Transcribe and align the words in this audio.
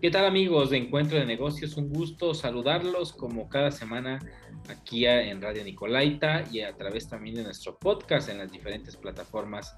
¿Qué 0.00 0.10
tal 0.12 0.24
amigos 0.24 0.70
de 0.70 0.76
Encuentro 0.76 1.18
de 1.18 1.26
Negocios? 1.26 1.76
Un 1.76 1.88
gusto 1.88 2.32
saludarlos 2.32 3.12
como 3.12 3.48
cada 3.48 3.72
semana 3.72 4.20
aquí 4.68 5.04
en 5.04 5.42
Radio 5.42 5.64
Nicolaita 5.64 6.44
y 6.52 6.60
a 6.60 6.76
través 6.76 7.08
también 7.08 7.34
de 7.34 7.42
nuestro 7.42 7.76
podcast 7.76 8.28
en 8.28 8.38
las 8.38 8.52
diferentes 8.52 8.96
plataformas 8.96 9.76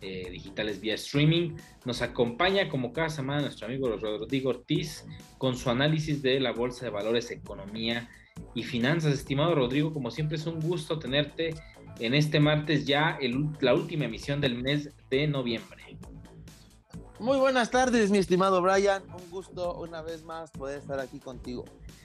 eh, 0.00 0.28
digitales 0.28 0.80
vía 0.80 0.94
streaming. 0.94 1.54
Nos 1.84 2.02
acompaña 2.02 2.68
como 2.68 2.92
cada 2.92 3.08
semana 3.08 3.42
nuestro 3.42 3.68
amigo 3.68 3.88
Rodrigo 3.88 4.50
Ortiz 4.50 5.06
con 5.38 5.56
su 5.56 5.70
análisis 5.70 6.22
de 6.22 6.40
la 6.40 6.50
Bolsa 6.50 6.86
de 6.86 6.90
Valores, 6.90 7.30
Economía 7.30 8.08
y 8.54 8.64
Finanzas. 8.64 9.14
Estimado 9.14 9.54
Rodrigo, 9.54 9.92
como 9.92 10.10
siempre 10.10 10.38
es 10.38 10.46
un 10.46 10.58
gusto 10.58 10.98
tenerte 10.98 11.54
en 11.98 12.14
este 12.14 12.40
martes 12.40 12.86
ya 12.86 13.18
la 13.60 13.74
última 13.74 14.04
emisión 14.04 14.40
del 14.40 14.62
mes 14.62 14.90
de 15.10 15.26
noviembre. 15.26 15.98
Muy 17.18 17.38
buenas 17.38 17.70
tardes, 17.70 18.10
mi 18.10 18.18
estimado 18.18 18.62
Brian. 18.62 19.02
Un 19.10 19.30
gusto 19.30 19.74
una 19.80 20.02
vez 20.02 20.22
más 20.22 20.50
poder 20.52 20.78
estar 20.78 21.00
aquí 21.00 21.18
contigo. 21.18 21.64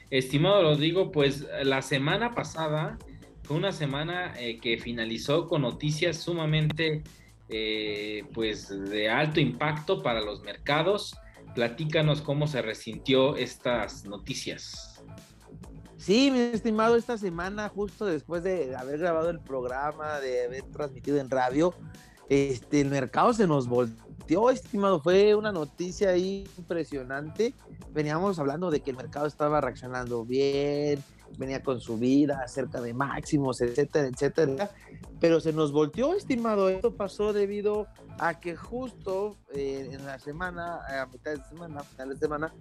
Estimado 0.10 0.64
Rodrigo, 0.64 1.12
pues 1.12 1.46
la 1.64 1.82
semana 1.82 2.34
pasada 2.34 2.98
fue 3.44 3.58
una 3.58 3.72
semana 3.72 4.34
eh, 4.40 4.60
que 4.60 4.78
finalizó 4.78 5.48
con 5.48 5.62
noticias 5.62 6.18
sumamente 6.18 7.04
eh, 7.50 8.24
pues 8.34 8.70
de 8.70 9.10
alto 9.10 9.40
impacto 9.40 10.02
para 10.02 10.22
los 10.22 10.42
mercados. 10.42 11.16
Platícanos 11.54 12.22
cómo 12.22 12.48
se 12.48 12.64
resintió 12.64 13.36
estas 13.36 14.06
noticias. 14.06 15.04
Sí, 16.04 16.32
mi 16.32 16.40
estimado, 16.40 16.98
esta 16.98 17.18
semana, 17.18 17.70
justo 17.70 18.06
después 18.06 18.44
de 18.44 18.76
haber 18.76 19.00
grabado 19.00 19.30
el 19.30 19.40
programa, 19.40 20.20
de 20.20 20.44
haber 20.44 20.64
transmitido 20.64 21.18
en 21.18 21.30
radio, 21.30 21.74
este, 22.28 22.82
el 22.82 22.90
mercado 22.90 23.32
se 23.32 23.48
nos 23.48 23.70
volteó, 23.70 24.50
estimado. 24.50 25.00
Fue 25.00 25.34
una 25.34 25.54
noticia 25.54 26.10
ahí 26.10 26.46
impresionante. 26.58 27.54
Veníamos 27.94 28.38
hablando 28.38 28.70
de 28.70 28.82
que 28.82 28.92
el 28.92 28.98
mercado 28.98 29.28
estaba 29.28 29.62
reaccionando 29.62 30.26
bien, 30.26 31.02
venía 31.38 31.64
con 31.64 31.80
subida 31.80 32.46
cerca 32.50 32.82
de 32.82 32.94
máximos, 32.94 33.62
etcétera, 33.62 34.10
etcétera. 34.10 34.72
Pero 35.22 35.40
se 35.40 35.54
nos 35.54 35.72
volteó, 35.72 36.16
estimado. 36.16 36.68
Esto 36.68 36.94
pasó 36.94 37.32
debido 37.32 37.88
a 38.20 38.42
que 38.42 38.58
justo 38.58 39.38
eh, 39.54 39.88
en 39.94 40.06
la 40.06 40.20
semana, 40.20 40.82
a 41.02 41.06
mitad 41.06 41.32
de 41.32 41.44
semana, 41.46 41.80
a 41.80 41.84
final 41.86 42.10
de 42.10 42.18
semana, 42.18 42.54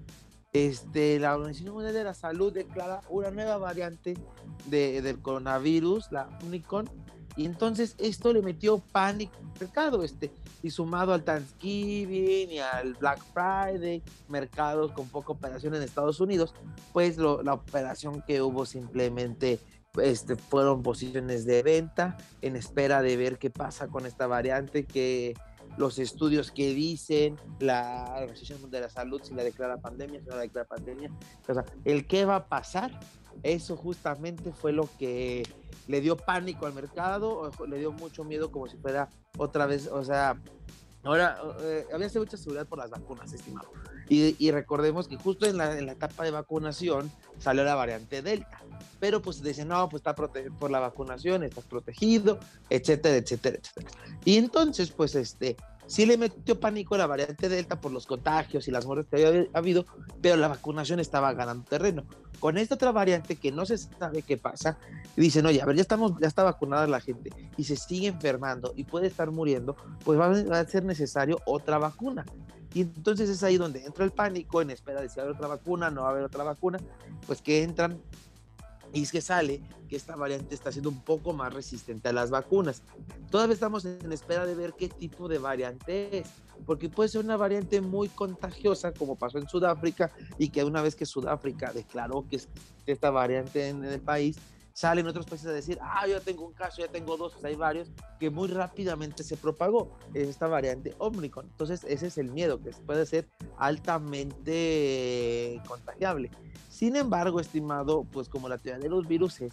este, 0.52 1.18
la 1.18 1.34
Organización 1.34 1.74
Mundial 1.74 1.94
de 1.94 2.04
la 2.04 2.14
Salud 2.14 2.52
declara 2.52 3.00
una 3.08 3.30
nueva 3.30 3.56
variante 3.56 4.14
de, 4.66 5.00
del 5.00 5.20
coronavirus, 5.20 6.12
la 6.12 6.38
Unicon, 6.44 6.88
y 7.36 7.46
entonces 7.46 7.94
esto 7.98 8.32
le 8.32 8.42
metió 8.42 8.78
pánico 8.78 9.32
al 9.38 9.60
mercado, 9.60 10.02
este, 10.02 10.30
y 10.62 10.70
sumado 10.70 11.14
al 11.14 11.24
Thanksgiving 11.24 12.50
y 12.50 12.58
al 12.58 12.94
Black 12.94 13.20
Friday, 13.32 14.02
mercados 14.28 14.92
con 14.92 15.08
poca 15.08 15.32
operación 15.32 15.74
en 15.74 15.82
Estados 15.82 16.20
Unidos, 16.20 16.54
pues 16.92 17.16
la 17.16 17.54
operación 17.54 18.22
que 18.26 18.42
hubo 18.42 18.66
simplemente 18.66 19.58
este, 20.00 20.36
fueron 20.36 20.82
posiciones 20.82 21.44
de 21.46 21.62
venta 21.62 22.16
en 22.42 22.56
espera 22.56 23.02
de 23.02 23.16
ver 23.16 23.38
qué 23.38 23.50
pasa 23.50 23.88
con 23.88 24.06
esta 24.06 24.26
variante 24.26 24.84
que 24.84 25.34
los 25.76 25.98
estudios 25.98 26.50
que 26.50 26.74
dicen 26.74 27.36
la 27.60 28.14
Organización 28.16 28.70
de 28.70 28.80
la 28.80 28.88
Salud 28.88 29.20
si 29.22 29.34
la 29.34 29.42
declara 29.42 29.78
pandemia, 29.78 30.20
si 30.20 30.26
no 30.26 30.36
la 30.36 30.42
declara 30.42 30.68
pandemia, 30.68 31.10
o 31.48 31.54
sea, 31.54 31.64
el 31.84 32.06
qué 32.06 32.24
va 32.24 32.36
a 32.36 32.46
pasar, 32.46 33.00
eso 33.42 33.76
justamente 33.76 34.52
fue 34.52 34.72
lo 34.72 34.88
que 34.98 35.42
le 35.88 36.00
dio 36.00 36.16
pánico 36.16 36.66
al 36.66 36.74
mercado, 36.74 37.50
le 37.66 37.78
dio 37.78 37.92
mucho 37.92 38.24
miedo 38.24 38.50
como 38.50 38.68
si 38.68 38.76
fuera 38.76 39.08
otra 39.38 39.66
vez, 39.66 39.86
o 39.88 40.04
sea, 40.04 40.40
ahora 41.02 41.38
eh, 41.60 41.86
había 41.92 42.08
mucha 42.14 42.36
seguridad 42.36 42.66
por 42.66 42.78
las 42.78 42.90
vacunas, 42.90 43.32
estimado. 43.32 43.70
Y, 44.08 44.50
recordemos 44.50 45.08
que 45.08 45.16
justo 45.16 45.46
en 45.46 45.56
la, 45.56 45.78
en 45.78 45.86
la, 45.86 45.92
etapa 45.92 46.24
de 46.24 46.30
vacunación 46.30 47.10
salió 47.38 47.64
la 47.64 47.74
variante 47.74 48.20
Delta, 48.20 48.62
pero 49.00 49.22
pues 49.22 49.42
dicen, 49.42 49.68
no, 49.68 49.88
pues 49.88 50.00
está 50.00 50.14
por 50.14 50.70
la 50.70 50.80
vacunación, 50.80 51.42
estás 51.42 51.64
protegido, 51.64 52.38
etcétera, 52.68 53.16
etcétera, 53.16 53.58
etcétera. 53.58 53.90
Y 54.24 54.36
entonces, 54.36 54.90
pues 54.90 55.14
este, 55.14 55.56
sí 55.86 56.06
le 56.06 56.16
metió 56.16 56.58
pánico 56.58 56.96
la 56.96 57.06
variante 57.06 57.48
Delta 57.48 57.80
por 57.80 57.92
los 57.92 58.06
contagios 58.06 58.68
y 58.68 58.70
las 58.70 58.86
muertes 58.86 59.06
que 59.10 59.26
había 59.26 59.46
habido, 59.52 59.84
pero 60.20 60.36
la 60.36 60.48
vacunación 60.48 61.00
estaba 61.00 61.32
ganando 61.32 61.64
terreno. 61.64 62.04
Con 62.40 62.58
esta 62.58 62.74
otra 62.74 62.92
variante 62.92 63.36
que 63.36 63.52
no 63.52 63.66
se 63.66 63.78
sabe 63.78 64.22
qué 64.22 64.36
pasa, 64.36 64.78
dicen, 65.16 65.46
oye, 65.46 65.62
a 65.62 65.64
ver, 65.64 65.76
ya, 65.76 65.82
estamos, 65.82 66.12
ya 66.20 66.26
está 66.26 66.42
vacunada 66.42 66.86
la 66.86 67.00
gente 67.00 67.30
y 67.56 67.64
se 67.64 67.76
sigue 67.76 68.08
enfermando 68.08 68.72
y 68.76 68.84
puede 68.84 69.06
estar 69.06 69.30
muriendo, 69.30 69.76
pues 70.04 70.18
va 70.18 70.58
a 70.58 70.64
ser 70.66 70.84
necesario 70.84 71.38
otra 71.46 71.78
vacuna. 71.78 72.24
Y 72.74 72.82
entonces 72.82 73.28
es 73.28 73.42
ahí 73.42 73.58
donde 73.58 73.84
entra 73.84 74.04
el 74.04 74.12
pánico 74.12 74.62
en 74.62 74.70
espera 74.70 75.02
de 75.02 75.08
si 75.08 75.16
va 75.16 75.22
a 75.22 75.24
haber 75.26 75.36
otra 75.36 75.48
vacuna, 75.48 75.90
no 75.90 76.02
va 76.02 76.08
a 76.08 76.10
haber 76.12 76.24
otra 76.24 76.42
vacuna, 76.42 76.78
pues 77.26 77.42
que 77.42 77.62
entran 77.62 78.00
y 78.92 79.02
es 79.02 79.12
que 79.12 79.20
sale 79.20 79.62
que 79.88 79.96
esta 79.96 80.16
variante 80.16 80.54
está 80.54 80.70
siendo 80.70 80.90
un 80.90 81.00
poco 81.02 81.32
más 81.32 81.52
resistente 81.52 82.08
a 82.08 82.12
las 82.12 82.30
vacunas. 82.30 82.82
Todavía 83.30 83.54
estamos 83.54 83.84
en 83.84 84.12
espera 84.12 84.46
de 84.46 84.54
ver 84.54 84.74
qué 84.74 84.88
tipo 84.88 85.28
de 85.28 85.38
variante 85.38 86.18
es, 86.18 86.28
porque 86.66 86.88
puede 86.88 87.08
ser 87.08 87.24
una 87.24 87.36
variante 87.36 87.80
muy 87.80 88.08
contagiosa, 88.08 88.92
como 88.92 89.16
pasó 89.16 89.38
en 89.38 89.48
Sudáfrica, 89.48 90.10
y 90.38 90.48
que 90.48 90.64
una 90.64 90.82
vez 90.82 90.94
que 90.94 91.06
Sudáfrica 91.06 91.72
declaró 91.72 92.26
que 92.28 92.36
es 92.36 92.48
esta 92.86 93.10
variante 93.10 93.68
en 93.68 93.84
el 93.84 94.00
país, 94.00 94.36
salen 94.72 95.06
otros 95.06 95.26
países 95.26 95.48
a 95.48 95.52
decir, 95.52 95.78
ah, 95.80 96.06
yo 96.06 96.20
tengo 96.20 96.46
un 96.46 96.52
caso, 96.52 96.82
ya 96.82 96.88
tengo 96.88 97.16
dos, 97.16 97.32
hay 97.44 97.54
varios, 97.54 97.90
que 98.18 98.30
muy 98.30 98.48
rápidamente 98.48 99.24
se 99.24 99.36
propagó 99.36 99.98
esta 100.14 100.46
variante 100.46 100.94
Omicron. 100.98 101.46
Entonces, 101.46 101.84
ese 101.84 102.08
es 102.08 102.18
el 102.18 102.30
miedo, 102.30 102.60
que 102.60 102.70
puede 102.70 103.06
ser 103.06 103.28
altamente 103.58 105.60
contagiable. 105.66 106.30
Sin 106.68 106.96
embargo, 106.96 107.38
estimado, 107.38 108.04
pues 108.04 108.28
como 108.28 108.48
la 108.48 108.58
teoría 108.58 108.82
de 108.82 108.88
los 108.88 109.06
virus 109.06 109.40
es, 109.40 109.52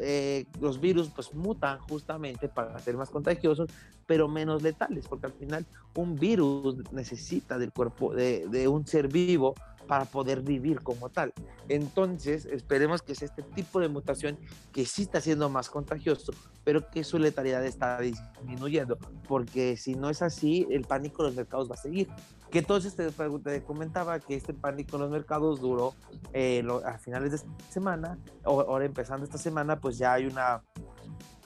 eh, 0.00 0.46
los 0.60 0.80
virus 0.80 1.10
pues 1.14 1.34
mutan 1.34 1.78
justamente 1.78 2.48
para 2.48 2.78
ser 2.78 2.96
más 2.96 3.10
contagiosos, 3.10 3.70
pero 4.06 4.28
menos 4.28 4.62
letales, 4.62 5.06
porque 5.06 5.26
al 5.26 5.34
final 5.34 5.66
un 5.94 6.18
virus 6.18 6.90
necesita 6.90 7.58
del 7.58 7.72
cuerpo 7.72 8.14
de, 8.14 8.48
de 8.48 8.66
un 8.66 8.86
ser 8.86 9.08
vivo 9.08 9.54
para 9.86 10.04
poder 10.04 10.42
vivir 10.42 10.80
como 10.80 11.08
tal. 11.08 11.32
Entonces, 11.68 12.46
esperemos 12.46 13.02
que 13.02 13.14
sea 13.14 13.26
este 13.26 13.42
tipo 13.42 13.80
de 13.80 13.88
mutación 13.88 14.38
que 14.72 14.84
sí 14.84 15.02
está 15.02 15.20
siendo 15.20 15.48
más 15.48 15.70
contagioso, 15.70 16.32
pero 16.64 16.90
que 16.90 17.04
su 17.04 17.18
letalidad 17.18 17.64
está 17.64 18.00
disminuyendo, 18.00 18.98
porque 19.28 19.76
si 19.76 19.94
no 19.94 20.10
es 20.10 20.22
así, 20.22 20.66
el 20.70 20.82
pánico 20.82 21.22
en 21.22 21.26
los 21.26 21.36
mercados 21.36 21.70
va 21.70 21.74
a 21.74 21.78
seguir. 21.78 22.08
Que 22.50 22.60
entonces 22.60 22.94
te, 22.94 23.10
te 23.10 23.62
comentaba 23.64 24.20
que 24.20 24.36
este 24.36 24.54
pánico 24.54 24.96
en 24.96 25.02
los 25.02 25.10
mercados 25.10 25.60
duró 25.60 25.94
eh, 26.32 26.64
a 26.84 26.98
finales 26.98 27.32
de 27.32 27.38
semana, 27.68 28.18
o, 28.44 28.60
ahora 28.60 28.84
empezando 28.84 29.24
esta 29.24 29.38
semana, 29.38 29.80
pues 29.80 29.98
ya 29.98 30.12
hay 30.12 30.26
una 30.26 30.62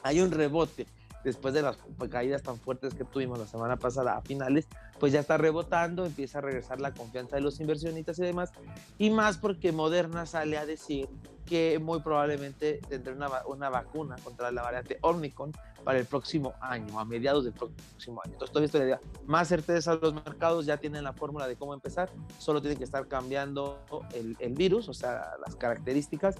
hay 0.02 0.20
un 0.20 0.30
rebote 0.30 0.86
después 1.28 1.54
de 1.54 1.62
las 1.62 1.78
caídas 2.10 2.42
tan 2.42 2.58
fuertes 2.58 2.94
que 2.94 3.04
tuvimos 3.04 3.38
la 3.38 3.46
semana 3.46 3.76
pasada 3.76 4.16
a 4.16 4.22
finales, 4.22 4.66
pues 4.98 5.12
ya 5.12 5.20
está 5.20 5.36
rebotando, 5.36 6.04
empieza 6.04 6.38
a 6.38 6.40
regresar 6.40 6.80
la 6.80 6.92
confianza 6.92 7.36
de 7.36 7.42
los 7.42 7.60
inversionistas 7.60 8.18
y 8.18 8.22
demás, 8.22 8.52
y 8.98 9.10
más 9.10 9.38
porque 9.38 9.72
Moderna 9.72 10.26
sale 10.26 10.58
a 10.58 10.66
decir 10.66 11.08
que 11.46 11.78
muy 11.78 12.00
probablemente 12.00 12.80
tendrá 12.88 13.14
una, 13.14 13.28
una 13.46 13.70
vacuna 13.70 14.16
contra 14.22 14.50
la 14.50 14.62
variante 14.62 14.98
Omicron 15.00 15.52
para 15.82 15.98
el 15.98 16.04
próximo 16.04 16.52
año, 16.60 16.98
a 16.98 17.04
mediados 17.04 17.44
del 17.44 17.54
próximo 17.54 18.20
año. 18.22 18.34
Entonces, 18.34 18.52
todavía 18.52 18.66
esto 18.66 18.78
le 18.78 18.86
da 18.86 19.00
más 19.26 19.48
certeza 19.48 19.92
a 19.92 19.94
los 19.94 20.12
mercados, 20.12 20.66
ya 20.66 20.76
tienen 20.76 21.04
la 21.04 21.14
fórmula 21.14 21.46
de 21.48 21.56
cómo 21.56 21.72
empezar, 21.72 22.10
solo 22.38 22.60
tienen 22.60 22.76
que 22.76 22.84
estar 22.84 23.06
cambiando 23.08 23.80
el, 24.12 24.36
el 24.40 24.54
virus, 24.54 24.88
o 24.88 24.94
sea, 24.94 25.32
las 25.46 25.56
características, 25.56 26.36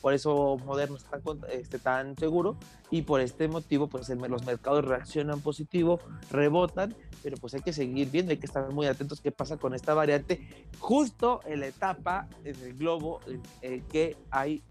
por 0.00 0.14
eso 0.14 0.56
Moderno 0.64 0.96
está 0.96 1.20
este, 1.50 1.78
tan 1.78 2.16
seguro 2.16 2.56
y 2.90 3.02
por 3.02 3.20
este 3.20 3.48
motivo 3.48 3.88
pues 3.88 4.08
los 4.08 4.46
mercados 4.46 4.84
reaccionan 4.84 5.40
positivo, 5.40 6.00
rebotan, 6.30 6.94
pero 7.22 7.36
pues 7.36 7.54
hay 7.54 7.62
que 7.62 7.72
seguir 7.72 8.10
viendo, 8.10 8.30
hay 8.30 8.38
que 8.38 8.46
estar 8.46 8.70
muy 8.72 8.86
atentos 8.86 9.20
qué 9.20 9.32
pasa 9.32 9.56
con 9.56 9.74
esta 9.74 9.94
variante 9.94 10.66
justo 10.78 11.40
en 11.46 11.60
la 11.60 11.66
etapa 11.66 12.28
en 12.44 12.56
el 12.62 12.74
globo 12.74 13.20
en 13.62 13.82
que 13.82 14.16
hay 14.30 14.62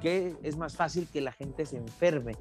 que 0.00 0.36
es 0.42 0.56
más 0.56 0.76
fácil 0.76 1.08
que 1.12 1.20
la 1.20 1.32
gente 1.32 1.66
se 1.66 1.76
enferme, 1.76 2.34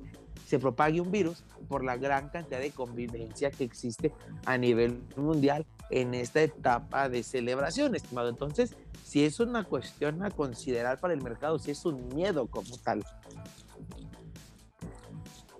se 0.46 0.60
propague 0.60 1.02
un 1.02 1.12
virus 1.12 1.44
por 1.68 1.84
la 1.84 1.98
gran 1.98 2.30
cantidad 2.30 2.60
de 2.60 2.72
convivencia 2.72 3.52
que 3.52 3.64
existe 3.64 4.14
a 4.46 4.58
nivel 4.58 5.04
mundial 5.18 5.66
en 5.90 6.14
esta 6.14 6.42
etapa 6.42 7.10
de 7.10 7.24
celebración, 7.24 7.96
estimado. 7.96 8.30
Entonces, 8.30 8.76
si 9.04 9.26
es 9.26 9.40
una 9.40 9.64
cuestión 9.64 10.24
a 10.24 10.32
considerar 10.32 11.00
para 11.00 11.14
el 11.14 11.22
mercado, 11.22 11.60
si 11.60 11.72
es 11.72 11.86
un 11.86 12.08
miedo 12.10 12.48
como 12.48 12.78
tal. 12.78 13.04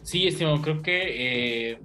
Sí, 0.04 0.28
estimado, 0.28 0.62
creo 0.62 0.82
que 0.82 1.72
eh, 1.72 1.80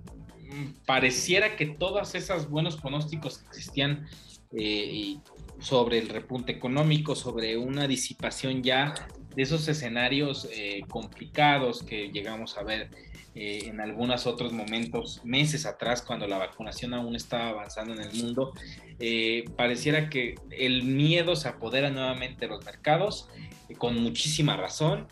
pareciera 0.86 1.56
que 1.56 1.66
todos 1.66 2.14
esos 2.14 2.48
buenos 2.48 2.76
pronósticos 2.76 3.38
que 3.38 3.48
existían 3.48 4.06
eh, 4.52 5.18
sobre 5.58 5.98
el 5.98 6.08
repunte 6.08 6.52
económico, 6.52 7.14
sobre 7.14 7.56
una 7.56 7.86
disipación 7.88 8.62
ya 8.62 8.94
de 9.34 9.42
esos 9.42 9.66
escenarios 9.68 10.48
eh, 10.52 10.82
complicados 10.88 11.82
que 11.82 12.10
llegamos 12.10 12.56
a 12.56 12.62
ver 12.62 12.90
eh, 13.34 13.64
en 13.66 13.80
algunos 13.80 14.26
otros 14.26 14.52
momentos, 14.52 15.20
meses 15.24 15.66
atrás, 15.66 16.02
cuando 16.02 16.26
la 16.26 16.38
vacunación 16.38 16.94
aún 16.94 17.16
estaba 17.16 17.48
avanzando 17.48 17.94
en 17.94 18.00
el 18.00 18.14
mundo, 18.14 18.52
eh, 18.98 19.44
pareciera 19.56 20.08
que 20.08 20.34
el 20.50 20.84
miedo 20.84 21.36
se 21.36 21.48
apodera 21.48 21.90
nuevamente 21.90 22.46
de 22.46 22.48
los 22.48 22.64
mercados, 22.64 23.28
con 23.78 24.00
muchísima 24.02 24.56
razón. 24.56 25.08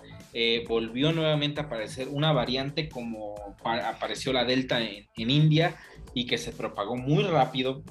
volvió 0.68 1.12
nuevamente 1.12 1.60
a 1.60 1.64
aparecer 1.64 2.08
una 2.08 2.32
variante 2.32 2.88
como 2.88 3.34
apareció 3.64 4.32
la 4.32 4.44
Delta 4.44 4.80
en, 4.80 5.06
en 5.16 5.30
India 5.30 5.76
y 6.14 6.26
que 6.26 6.38
se 6.38 6.52
propagó 6.52 6.96
muy 6.96 7.24
rápido 7.24 7.82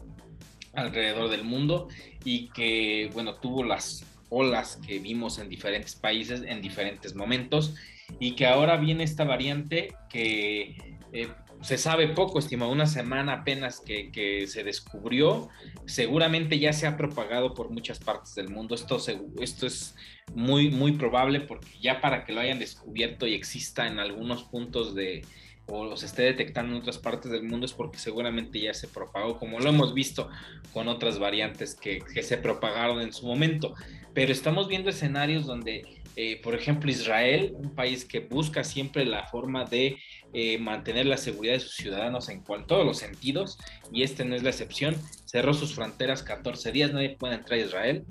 alrededor 0.74 1.30
del 1.30 1.44
mundo 1.44 1.88
y 2.24 2.50
que, 2.50 3.10
bueno, 3.14 3.36
tuvo 3.36 3.64
las 3.64 4.06
olas 4.30 4.80
que 4.88 5.00
vimos 5.00 5.40
en 5.40 5.50
diferentes 5.50 5.96
países 5.96 6.42
en 6.46 6.62
diferentes 6.62 7.16
momentos 7.16 7.76
y 8.20 8.36
que 8.36 8.46
ahora 8.46 8.78
viene 8.78 9.04
esta 9.04 9.24
variante 9.24 9.94
que 10.10 10.76
eh, 11.14 11.28
se 11.62 11.78
sabe 11.78 12.08
poco, 12.08 12.40
estimado, 12.40 12.72
una 12.72 12.88
semana 12.88 13.34
apenas 13.34 13.80
que, 13.80 14.46
se 14.48 14.64
descubrió, 14.64 15.50
seguramente 15.86 16.58
ya 16.60 16.74
se 16.74 16.88
ha 16.88 16.98
propagado 16.98 17.54
por 17.54 17.70
muchas 17.70 18.00
partes 18.00 18.34
del 18.36 18.50
mundo. 18.50 18.74
Esto, 18.74 18.98
esto 19.40 19.68
es 19.68 19.96
muy, 20.34 20.72
muy 20.72 20.94
probable 20.94 21.42
porque 21.42 21.70
ya 21.80 22.02
para 22.02 22.26
que 22.26 22.34
lo 22.34 22.42
hayan 22.42 22.60
descubierto 22.60 23.28
y 23.28 23.36
exista 23.36 23.88
en 23.88 24.00
algunos 24.00 24.44
puntos 24.44 24.96
de, 24.96 25.22
o 25.68 25.96
se 25.96 26.06
esté 26.06 26.24
detectando 26.24 26.74
en 26.74 26.82
otras 26.82 26.98
partes 26.98 27.32
del 27.32 27.44
mundo 27.44 27.66
es 27.66 27.74
porque 27.74 28.00
seguramente 28.00 28.60
ya 28.60 28.74
se 28.74 28.88
propagó, 28.88 29.38
como 29.38 29.60
lo 29.60 29.70
hemos 29.70 29.94
visto 29.94 30.30
con 30.74 30.88
otras 30.88 31.20
variantes 31.20 31.76
que, 31.76 32.02
se 32.22 32.38
propagaron 32.38 33.02
en 33.02 33.14
su 33.14 33.26
momento. 33.26 33.74
Pero 34.14 34.32
estamos 34.32 34.68
viendo 34.68 34.90
escenarios 34.90 35.46
donde, 35.46 36.01
eh, 36.16 36.40
por 36.42 36.56
ejemplo, 36.56 36.92
Israel, 36.92 37.54
un 37.56 37.74
país 37.74 38.06
que 38.06 38.20
busca 38.20 38.64
siempre 38.64 39.06
la 39.06 39.28
forma 39.28 39.66
de 39.66 39.98
eh, 40.34 40.58
mantener 40.58 41.06
la 41.06 41.18
seguridad 41.18 41.54
de 41.54 41.60
sus 41.60 41.76
ciudadanos 41.76 42.30
en 42.30 42.44
todos 42.44 42.86
los 42.86 42.98
sentidos, 42.98 43.58
y 43.92 44.04
este 44.04 44.26
no 44.26 44.36
es 44.36 44.44
la 44.44 44.50
excepción, 44.50 44.96
cerró 45.26 45.54
sus 45.54 45.74
fronteras 45.74 46.24
14 46.24 46.72
días, 46.72 46.94
nadie 46.94 47.16
puede 47.18 47.36
entrar 47.36 47.60
a 47.60 47.64
Israel. 47.64 48.06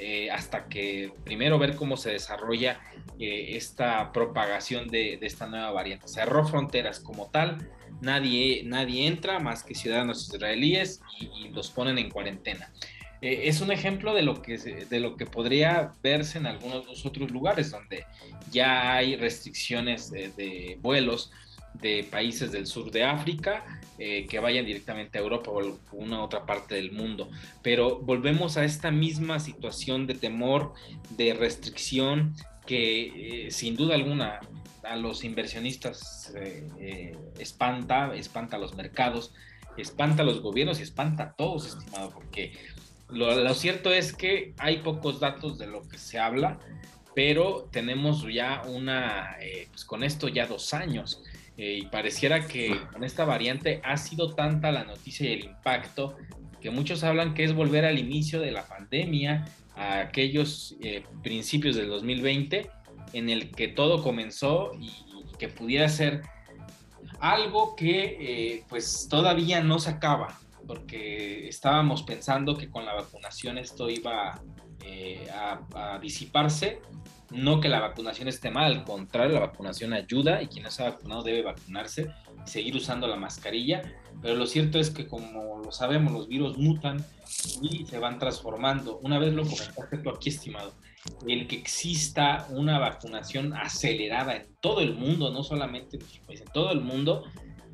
Eh, 0.00 0.30
hasta 0.30 0.68
que 0.68 1.10
primero 1.24 1.58
ver 1.58 1.74
cómo 1.74 1.96
se 1.96 2.10
desarrolla 2.12 2.80
esta 3.18 4.12
propagación 4.12 4.86
de, 4.86 5.18
esta 5.22 5.48
nueva 5.48 5.72
variante. 5.72 6.06
Cerró 6.06 6.46
fronteras 6.46 7.00
como 7.00 7.28
tal, 7.30 7.68
nadie, 8.00 8.62
nadie 8.64 9.08
entra 9.08 9.40
más 9.40 9.64
que 9.64 9.74
ciudadanos 9.74 10.32
israelíes 10.32 11.00
y, 11.18 11.48
los 11.48 11.70
ponen 11.70 11.98
en 11.98 12.10
cuarentena. 12.10 12.70
Eh, 13.20 13.42
es 13.44 13.60
un 13.60 13.72
ejemplo 13.72 14.14
de 14.14 14.22
lo, 14.22 14.42
que, 14.42 14.58
de 14.58 15.00
lo 15.00 15.16
que 15.16 15.26
podría 15.26 15.92
verse 16.02 16.38
en 16.38 16.46
algunos 16.46 17.04
otros 17.04 17.30
lugares 17.30 17.70
donde 17.70 18.04
ya 18.50 18.94
hay 18.94 19.16
restricciones 19.16 20.10
de 20.10 20.78
vuelos 20.80 21.32
de 21.74 22.06
países 22.10 22.50
del 22.50 22.66
sur 22.66 22.90
de 22.90 23.04
África 23.04 23.80
eh, 23.98 24.26
que 24.26 24.38
vayan 24.38 24.64
directamente 24.64 25.18
a 25.18 25.20
Europa 25.20 25.50
o 25.50 25.60
a 25.60 25.74
una 25.92 26.22
otra 26.22 26.46
parte 26.46 26.76
del 26.76 26.92
mundo. 26.92 27.28
Pero 27.62 27.98
volvemos 27.98 28.56
a 28.56 28.64
esta 28.64 28.90
misma 28.90 29.38
situación 29.40 30.06
de 30.06 30.14
temor, 30.14 30.74
de 31.10 31.34
restricción, 31.34 32.34
que 32.66 33.46
eh, 33.46 33.50
sin 33.50 33.76
duda 33.76 33.94
alguna 33.94 34.40
a 34.84 34.96
los 34.96 35.24
inversionistas 35.24 36.32
espanta, 37.38 38.14
espanta 38.14 38.56
a 38.56 38.58
los 38.58 38.74
mercados, 38.74 39.34
espanta 39.76 40.22
a 40.22 40.24
los 40.24 40.40
gobiernos 40.40 40.80
y 40.80 40.82
espanta 40.82 41.24
a 41.24 41.32
todos, 41.34 41.66
estimado, 41.66 42.10
porque 42.10 42.52
lo, 43.10 43.54
cierto 43.54 43.92
es 43.92 44.12
que 44.12 44.54
hay 44.58 44.78
pocos 44.78 45.20
datos 45.20 45.58
de 45.58 45.66
lo 45.66 45.86
que 45.88 45.98
se 45.98 46.18
habla, 46.18 46.58
pero 47.14 47.68
tenemos 47.72 48.26
ya 48.32 48.62
una, 48.66 49.36
pues 49.70 49.84
con 49.84 50.04
esto 50.04 50.28
ya 50.28 50.46
dos 50.46 50.72
años 50.74 51.22
eh, 51.58 51.80
y 51.82 51.86
pareciera 51.86 52.46
que 52.46 52.80
con 52.92 53.02
esta 53.02 53.24
variante 53.24 53.80
ha 53.84 53.96
sido 53.96 54.32
tanta 54.32 54.70
la 54.70 54.84
noticia 54.84 55.28
y 55.28 55.32
el 55.32 55.44
impacto 55.44 56.16
que 56.60 56.70
muchos 56.70 57.02
hablan 57.02 57.34
que 57.34 57.42
es 57.42 57.52
volver 57.52 57.84
al 57.84 57.98
inicio 57.98 58.40
de 58.40 58.52
la 58.52 58.64
pandemia, 58.66 59.44
a 59.74 59.98
aquellos 59.98 60.76
eh, 60.80 61.02
principios 61.20 61.74
del 61.74 61.88
2020, 61.88 62.70
en 63.12 63.28
el 63.28 63.50
que 63.50 63.66
todo 63.66 64.04
comenzó 64.04 64.70
y, 64.80 64.92
que 65.36 65.48
pudiera 65.48 65.88
ser 65.88 66.22
algo 67.20 67.76
que 67.76 68.16
eh, 68.20 68.64
pues 68.68 69.06
todavía 69.08 69.60
no 69.60 69.78
se 69.78 69.90
acaba, 69.90 70.38
porque 70.68 71.48
estábamos 71.48 72.04
pensando 72.04 72.56
que 72.56 72.70
con 72.70 72.84
la 72.84 72.94
vacunación 72.94 73.58
esto 73.58 73.90
iba 73.90 74.40
a 75.74 75.98
disiparse 76.00 76.80
no 77.30 77.60
que 77.60 77.68
la 77.68 77.80
vacunación 77.80 78.28
esté 78.28 78.50
mal, 78.50 78.72
al 78.72 78.84
contrario, 78.84 79.34
la 79.34 79.46
vacunación 79.46 79.92
ayuda 79.92 80.42
y 80.42 80.46
quien 80.46 80.64
no 80.64 80.70
se 80.70 80.82
ha 80.82 80.90
vacunado 80.90 81.22
debe 81.22 81.42
vacunarse 81.42 82.10
y 82.46 82.48
seguir 82.48 82.76
usando 82.76 83.06
la 83.06 83.16
mascarilla. 83.16 83.82
Pero 84.22 84.34
lo 84.34 84.46
cierto 84.46 84.78
es 84.78 84.90
que, 84.90 85.06
como 85.06 85.58
lo 85.58 85.70
sabemos, 85.70 86.12
los 86.12 86.26
virus 86.26 86.56
mutan 86.56 87.04
y 87.60 87.84
se 87.84 87.98
van 87.98 88.18
transformando. 88.18 88.98
Una 89.02 89.18
vez 89.18 89.34
lo 89.34 89.42
comentaste 89.42 89.98
tú 89.98 90.10
aquí, 90.10 90.30
estimado, 90.30 90.72
el 91.26 91.46
que 91.46 91.56
exista 91.56 92.46
una 92.50 92.78
vacunación 92.78 93.52
acelerada 93.54 94.36
en 94.36 94.56
todo 94.60 94.80
el 94.80 94.94
mundo, 94.94 95.30
no 95.30 95.42
solamente 95.42 95.96
en 95.96 96.00
nuestro 96.00 96.24
país, 96.24 96.40
en 96.40 96.48
todo 96.48 96.72
el 96.72 96.80
mundo, 96.80 97.24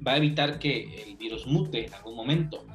va 0.06 0.12
a 0.12 0.16
evitar 0.16 0.58
que 0.58 1.02
el 1.02 1.16
virus 1.16 1.46
mute 1.46 1.86
en 1.86 1.94
algún 1.94 2.16
momento. 2.16 2.66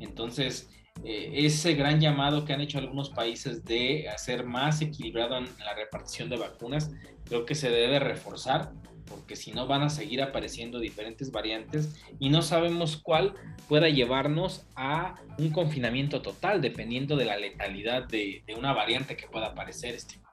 Entonces, 0.00 0.68
eh, 1.04 1.30
ese 1.46 1.74
gran 1.74 2.00
llamado 2.00 2.44
que 2.44 2.52
han 2.52 2.60
hecho 2.60 2.78
algunos 2.78 3.10
países 3.10 3.64
de 3.64 4.08
hacer 4.08 4.44
más 4.44 4.80
equilibrado 4.80 5.36
en 5.36 5.44
la 5.58 5.74
repartición 5.74 6.28
de 6.28 6.36
vacunas, 6.36 6.90
creo 7.24 7.44
que 7.44 7.54
se 7.54 7.70
debe 7.70 7.98
reforzar, 7.98 8.72
porque 9.06 9.36
si 9.36 9.52
no 9.52 9.66
van 9.66 9.82
a 9.82 9.90
seguir 9.90 10.22
apareciendo 10.22 10.80
diferentes 10.80 11.30
variantes 11.30 11.94
y 12.18 12.30
no 12.30 12.42
sabemos 12.42 12.96
cuál 12.96 13.34
pueda 13.68 13.88
llevarnos 13.88 14.66
a 14.74 15.16
un 15.38 15.50
confinamiento 15.50 16.22
total, 16.22 16.60
dependiendo 16.60 17.16
de 17.16 17.26
la 17.26 17.36
letalidad 17.36 18.08
de, 18.08 18.42
una 18.56 18.72
variante 18.72 19.16
que 19.16 19.28
pueda 19.28 19.48
aparecer, 19.48 19.94
estimado. 19.94 20.32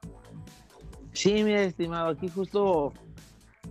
Sí, 1.11 1.43
mi 1.43 1.53
estimado, 1.53 2.09
aquí 2.09 2.27
justo 2.29 2.93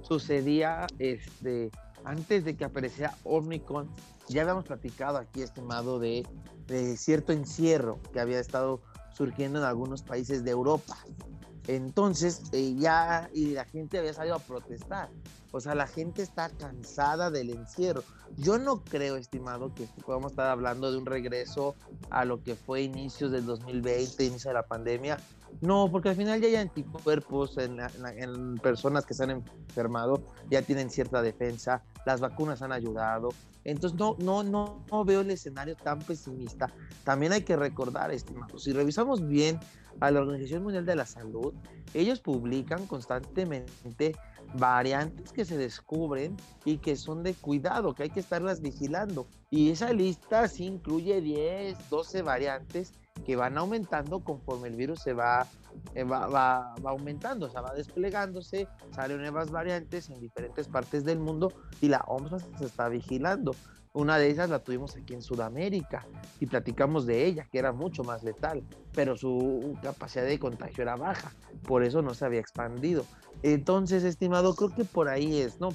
sucedía, 0.02 0.86
este, 0.98 1.70
antes 2.04 2.44
de 2.44 2.56
que 2.56 2.64
apareciera 2.64 3.16
Omicron, 3.24 3.88
ya 4.28 4.42
habíamos 4.42 4.64
platicado 4.64 5.18
aquí, 5.18 5.42
estimado, 5.42 5.98
de 5.98 6.26
de 6.66 6.96
cierto 6.96 7.32
encierro 7.32 7.98
que 8.12 8.20
había 8.20 8.40
estado 8.40 8.80
surgiendo 9.14 9.58
en 9.58 9.64
algunos 9.64 10.02
países 10.02 10.44
de 10.44 10.50
Europa. 10.50 10.96
Entonces, 11.68 12.42
eh, 12.52 12.74
ya, 12.76 13.30
y 13.32 13.52
la 13.52 13.64
gente 13.64 13.98
había 13.98 14.14
salido 14.14 14.36
a 14.36 14.40
protestar. 14.40 15.10
O 15.52 15.60
sea, 15.60 15.74
la 15.74 15.86
gente 15.86 16.22
está 16.22 16.48
cansada 16.48 17.30
del 17.30 17.50
encierro. 17.50 18.02
Yo 18.36 18.58
no 18.58 18.82
creo, 18.82 19.16
estimado, 19.16 19.74
que 19.74 19.86
podamos 20.04 20.32
estar 20.32 20.48
hablando 20.48 20.90
de 20.90 20.98
un 20.98 21.06
regreso 21.06 21.76
a 22.10 22.24
lo 22.24 22.42
que 22.42 22.56
fue 22.56 22.82
inicios 22.82 23.30
del 23.30 23.44
2020, 23.44 24.24
inicio 24.24 24.48
de 24.48 24.54
la 24.54 24.66
pandemia. 24.66 25.18
No, 25.60 25.88
porque 25.90 26.08
al 26.08 26.16
final 26.16 26.40
ya 26.40 26.48
hay 26.48 26.56
anticuerpos 26.56 27.56
en, 27.58 27.78
en 28.16 28.56
personas 28.58 29.06
que 29.06 29.14
se 29.14 29.24
han 29.24 29.30
enfermado, 29.30 30.22
ya 30.50 30.62
tienen 30.62 30.90
cierta 30.90 31.22
defensa, 31.22 31.82
las 32.04 32.20
vacunas 32.20 32.62
han 32.62 32.72
ayudado, 32.72 33.28
entonces 33.64 33.98
no, 33.98 34.16
no, 34.18 34.42
no, 34.42 34.84
no 34.90 35.04
veo 35.04 35.20
el 35.20 35.30
escenario 35.30 35.76
tan 35.76 36.00
pesimista. 36.00 36.72
También 37.04 37.32
hay 37.32 37.42
que 37.42 37.56
recordar, 37.56 38.10
estimados, 38.10 38.64
si 38.64 38.72
revisamos 38.72 39.26
bien 39.26 39.60
a 40.00 40.10
la 40.10 40.20
Organización 40.20 40.62
Mundial 40.62 40.86
de 40.86 40.96
la 40.96 41.06
Salud, 41.06 41.54
ellos 41.94 42.20
publican 42.20 42.86
constantemente 42.86 44.16
variantes 44.54 45.32
que 45.32 45.44
se 45.44 45.56
descubren 45.56 46.36
y 46.64 46.78
que 46.78 46.96
son 46.96 47.22
de 47.22 47.34
cuidado, 47.34 47.94
que 47.94 48.04
hay 48.04 48.10
que 48.10 48.20
estarlas 48.20 48.60
vigilando. 48.60 49.26
Y 49.50 49.70
esa 49.70 49.92
lista 49.92 50.48
sí 50.48 50.64
incluye 50.64 51.20
10, 51.20 51.90
12 51.90 52.22
variantes 52.22 52.94
que 53.24 53.36
van 53.36 53.56
aumentando 53.58 54.20
conforme 54.20 54.68
el 54.68 54.76
virus 54.76 55.00
se 55.00 55.12
va, 55.12 55.46
eh, 55.94 56.04
va, 56.04 56.26
va, 56.26 56.74
va, 56.84 56.90
aumentando, 56.90 57.46
o 57.46 57.50
sea, 57.50 57.60
va 57.60 57.72
desplegándose, 57.74 58.66
salen 58.94 59.18
nuevas 59.18 59.50
variantes 59.50 60.10
en 60.10 60.20
diferentes 60.20 60.68
partes 60.68 61.04
del 61.04 61.18
mundo 61.18 61.52
y 61.80 61.88
la 61.88 62.04
OMS 62.06 62.44
se 62.58 62.64
está 62.64 62.88
vigilando. 62.88 63.54
Una 63.94 64.16
de 64.16 64.30
esas 64.30 64.48
la 64.48 64.58
tuvimos 64.58 64.96
aquí 64.96 65.12
en 65.12 65.20
Sudamérica 65.20 66.06
y 66.40 66.46
platicamos 66.46 67.04
de 67.04 67.26
ella, 67.26 67.46
que 67.52 67.58
era 67.58 67.72
mucho 67.72 68.02
más 68.04 68.22
letal, 68.22 68.64
pero 68.94 69.16
su 69.18 69.76
capacidad 69.82 70.24
de 70.24 70.38
contagio 70.38 70.82
era 70.82 70.96
baja, 70.96 71.32
por 71.64 71.82
eso 71.84 72.00
no 72.00 72.14
se 72.14 72.24
había 72.24 72.40
expandido. 72.40 73.04
Entonces, 73.42 74.02
estimado, 74.04 74.54
creo 74.54 74.74
que 74.74 74.84
por 74.84 75.08
ahí 75.08 75.40
es, 75.40 75.60
¿no? 75.60 75.70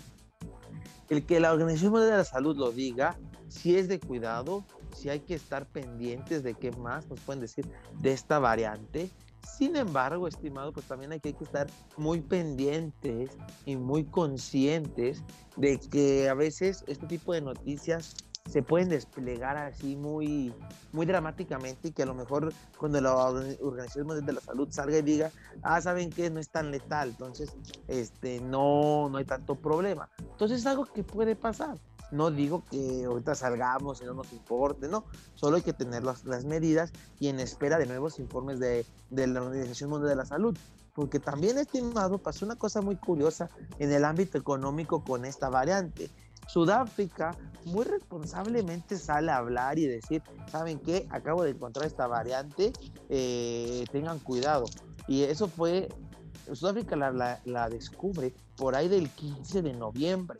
El 1.10 1.26
que 1.28 1.40
la 1.40 1.54
Organización 1.54 1.92
Mundial 1.92 2.12
de 2.12 2.18
la 2.18 2.24
Salud 2.24 2.58
lo 2.58 2.72
diga, 2.72 3.18
si 3.50 3.78
es 3.78 3.88
de 3.88 4.00
cuidado, 4.00 4.66
si 4.98 5.10
hay 5.10 5.20
que 5.20 5.36
estar 5.36 5.66
pendientes 5.68 6.44
de 6.44 6.54
qué 6.54 6.72
más 6.72 7.08
nos 7.08 7.20
pueden 7.22 7.42
decir 7.42 7.70
de 8.00 8.12
esta 8.12 8.40
variante. 8.40 9.10
Sin 9.58 9.76
embargo, 9.76 10.28
estimado, 10.28 10.74
pues 10.74 10.86
también 10.88 11.12
hay 11.14 11.20
que, 11.20 11.30
hay 11.30 11.36
que 11.36 11.44
estar 11.46 11.68
muy 11.96 12.22
pendientes 12.22 13.32
y 13.66 13.76
muy 13.78 14.04
conscientes 14.04 15.24
de 15.56 15.80
que 15.80 16.28
a 16.28 16.34
veces 16.34 16.84
este 16.88 17.08
tipo 17.08 17.34
de 17.34 17.42
noticias 17.42 18.16
se 18.50 18.64
pueden 18.64 18.90
desplegar 18.90 19.58
así 19.58 19.96
muy, 19.96 20.54
muy 20.92 21.06
dramáticamente 21.06 21.90
y 21.90 21.92
que 21.92 22.04
a 22.04 22.06
lo 22.06 22.16
mejor 22.16 22.54
cuando 22.78 23.00
la 23.02 23.14
Organización 23.16 24.08
Mundial 24.08 24.26
de 24.26 24.34
la 24.34 24.42
Salud 24.42 24.68
salga 24.72 24.98
y 24.98 25.02
diga, 25.02 25.32
ah, 25.64 25.82
¿saben 25.82 26.10
qué? 26.10 26.30
No 26.30 26.40
es 26.40 26.50
tan 26.50 26.72
letal, 26.72 27.10
entonces 27.10 27.56
este, 27.88 28.40
no, 28.42 29.10
no 29.10 29.18
hay 29.18 29.26
tanto 29.26 29.56
problema. 29.56 30.10
Entonces 30.20 30.60
es 30.60 30.66
algo 30.66 30.86
que 30.86 31.04
puede 31.04 31.36
pasar. 31.36 31.78
No 32.12 32.32
digo 32.32 32.64
que 32.70 33.06
ahorita 33.06 33.36
salgamos 33.36 34.02
y 34.02 34.06
no 34.06 34.14
nos 34.14 34.32
importe, 34.34 34.88
no. 34.88 35.06
Solo 35.36 35.58
hay 35.58 35.64
que 35.64 35.74
tener 35.74 36.04
las, 36.04 36.24
medidas 36.46 36.92
y 37.20 37.28
en 37.28 37.40
espera 37.40 37.78
de 37.78 37.86
nuevos 37.86 38.20
informes 38.20 38.60
de, 38.60 38.86
de 39.10 39.28
la 39.28 39.42
Organización 39.42 39.90
Mundial 39.90 40.10
de 40.10 40.16
la 40.16 40.26
Salud 40.26 40.58
porque 40.98 41.20
también, 41.20 41.60
estimado, 41.60 42.18
pasó 42.18 42.44
una 42.44 42.56
cosa 42.56 42.82
muy 42.82 42.96
curiosa 42.96 43.52
en 43.78 43.92
el 43.92 44.04
ámbito 44.04 44.40
económico 44.40 45.04
con 45.04 45.26
esta 45.26 45.48
variante. 45.48 46.10
Sudáfrica 46.48 47.38
muy 47.66 47.86
responsablemente 47.86 48.98
sale 48.98 49.32
a 49.32 49.38
hablar 49.38 49.78
y 49.78 49.86
decir, 49.86 50.24
¿saben 50.52 50.80
qué? 50.80 51.06
Acabo 51.12 51.44
de 51.44 51.52
encontrar 51.52 51.86
esta 51.86 52.08
variante, 52.08 52.74
eh, 53.10 53.86
tengan 53.92 54.18
cuidado. 54.18 54.66
Y 55.08 55.22
eso 55.22 55.48
fue, 55.48 55.88
Sudáfrica 56.56 56.96
la, 56.96 57.40
la, 57.44 57.70
descubre 57.70 58.34
por 58.56 58.76
ahí 58.76 58.88
del 58.88 59.10
15 59.10 59.62
de 59.62 59.74
noviembre 59.74 60.40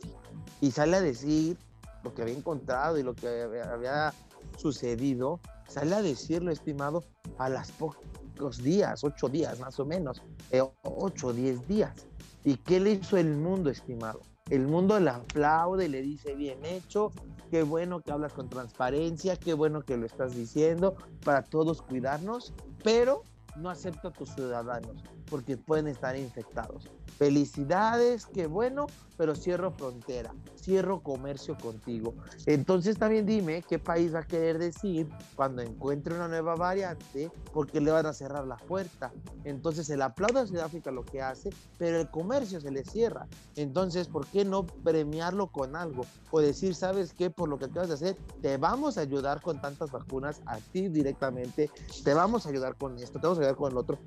y 0.60 0.70
sale 0.70 0.96
a 0.96 1.00
decir 1.00 1.56
lo 2.02 2.14
que 2.14 2.22
había 2.22 2.34
encontrado 2.34 2.98
y 2.98 3.02
lo 3.02 3.14
que 3.14 3.28
había, 3.62 4.12
sucedido, 4.56 5.40
sale 5.68 5.94
a 5.94 6.02
decirlo, 6.02 6.50
estimado, 6.50 7.04
a 7.36 7.48
las 7.48 7.70
pocos 7.72 8.62
días, 8.62 9.04
ocho 9.04 9.28
días 9.28 9.60
más 9.60 9.78
o 9.78 9.84
menos, 9.84 10.22
eh, 10.50 10.62
ocho 10.82 11.32
diez 11.32 11.66
días. 11.68 12.06
¿Y 12.44 12.56
qué 12.56 12.80
le 12.80 12.92
hizo 12.92 13.16
el 13.16 13.36
mundo, 13.36 13.70
estimado? 13.70 14.20
El 14.50 14.66
mundo 14.66 14.98
le 14.98 15.10
aplaude 15.10 15.88
le 15.88 16.02
dice, 16.02 16.34
bien 16.34 16.64
hecho, 16.64 17.12
qué 17.50 17.62
bueno 17.62 18.00
que 18.00 18.10
hablas 18.10 18.32
con 18.32 18.48
transparencia, 18.48 19.36
qué 19.36 19.52
bueno 19.52 19.82
que 19.82 19.96
lo 19.96 20.06
estás 20.06 20.34
diciendo, 20.34 20.96
para 21.24 21.42
todos 21.42 21.82
cuidarnos, 21.82 22.54
pero 22.82 23.22
no 23.56 23.70
acepta 23.70 24.08
a 24.08 24.12
tus 24.12 24.34
ciudadanos 24.34 24.96
porque 25.28 25.56
pueden 25.56 25.88
estar 25.88 26.16
infectados. 26.16 26.90
Felicidades, 27.18 28.26
qué 28.26 28.46
bueno, 28.46 28.86
pero 29.16 29.34
cierro 29.34 29.72
frontera, 29.72 30.32
cierro 30.56 31.00
comercio 31.00 31.56
contigo. 31.58 32.14
Entonces 32.46 32.96
también 32.96 33.26
dime 33.26 33.62
qué 33.68 33.80
país 33.80 34.14
va 34.14 34.20
a 34.20 34.26
querer 34.26 34.58
decir 34.58 35.08
cuando 35.34 35.60
encuentre 35.60 36.14
una 36.14 36.28
nueva 36.28 36.54
variante, 36.54 37.30
porque 37.52 37.80
le 37.80 37.90
van 37.90 38.06
a 38.06 38.12
cerrar 38.12 38.46
la 38.46 38.56
puerta. 38.56 39.12
Entonces 39.42 39.90
el 39.90 40.02
aplaude 40.02 40.40
a 40.40 40.46
Sudáfrica 40.46 40.92
lo 40.92 41.04
que 41.04 41.20
hace, 41.20 41.50
pero 41.78 42.00
el 42.00 42.08
comercio 42.08 42.60
se 42.60 42.70
le 42.70 42.84
cierra. 42.84 43.26
Entonces, 43.56 44.06
¿por 44.06 44.26
qué 44.26 44.44
no 44.44 44.66
premiarlo 44.66 45.48
con 45.48 45.74
algo? 45.74 46.06
O 46.30 46.40
decir, 46.40 46.76
¿sabes 46.76 47.12
qué? 47.12 47.30
Por 47.30 47.48
lo 47.48 47.58
que 47.58 47.64
acabas 47.64 47.88
de 47.88 47.94
hacer, 47.94 48.16
te 48.40 48.56
vamos 48.56 48.98
a 48.98 49.00
ayudar 49.00 49.40
con 49.42 49.60
tantas 49.60 49.90
vacunas 49.90 50.40
a 50.46 50.58
ti 50.58 50.88
directamente, 50.88 51.70
te 52.04 52.14
vamos 52.14 52.46
a 52.46 52.50
ayudar 52.50 52.76
con 52.76 52.96
esto, 52.98 53.18
te 53.18 53.26
vamos 53.26 53.38
a 53.38 53.40
ayudar 53.42 53.56
con 53.56 53.72
el 53.72 53.78
otro 53.78 53.98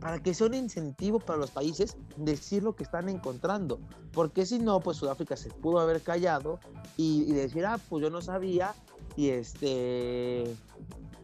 para 0.00 0.22
que 0.22 0.34
sea 0.34 0.46
un 0.46 0.54
incentivo 0.54 1.20
para 1.20 1.38
los 1.38 1.50
países 1.50 1.96
decir 2.16 2.62
lo 2.62 2.74
que 2.74 2.82
están 2.82 3.08
encontrando. 3.08 3.78
Porque 4.12 4.46
si 4.46 4.58
no, 4.58 4.80
pues 4.80 4.96
Sudáfrica 4.96 5.36
se 5.36 5.50
pudo 5.50 5.78
haber 5.78 6.00
callado 6.02 6.58
y, 6.96 7.32
decir, 7.32 7.64
ah, 7.66 7.78
pues 7.88 8.02
yo 8.02 8.10
no 8.10 8.20
sabía, 8.22 8.74
y 9.16 9.28
este. 9.28 10.44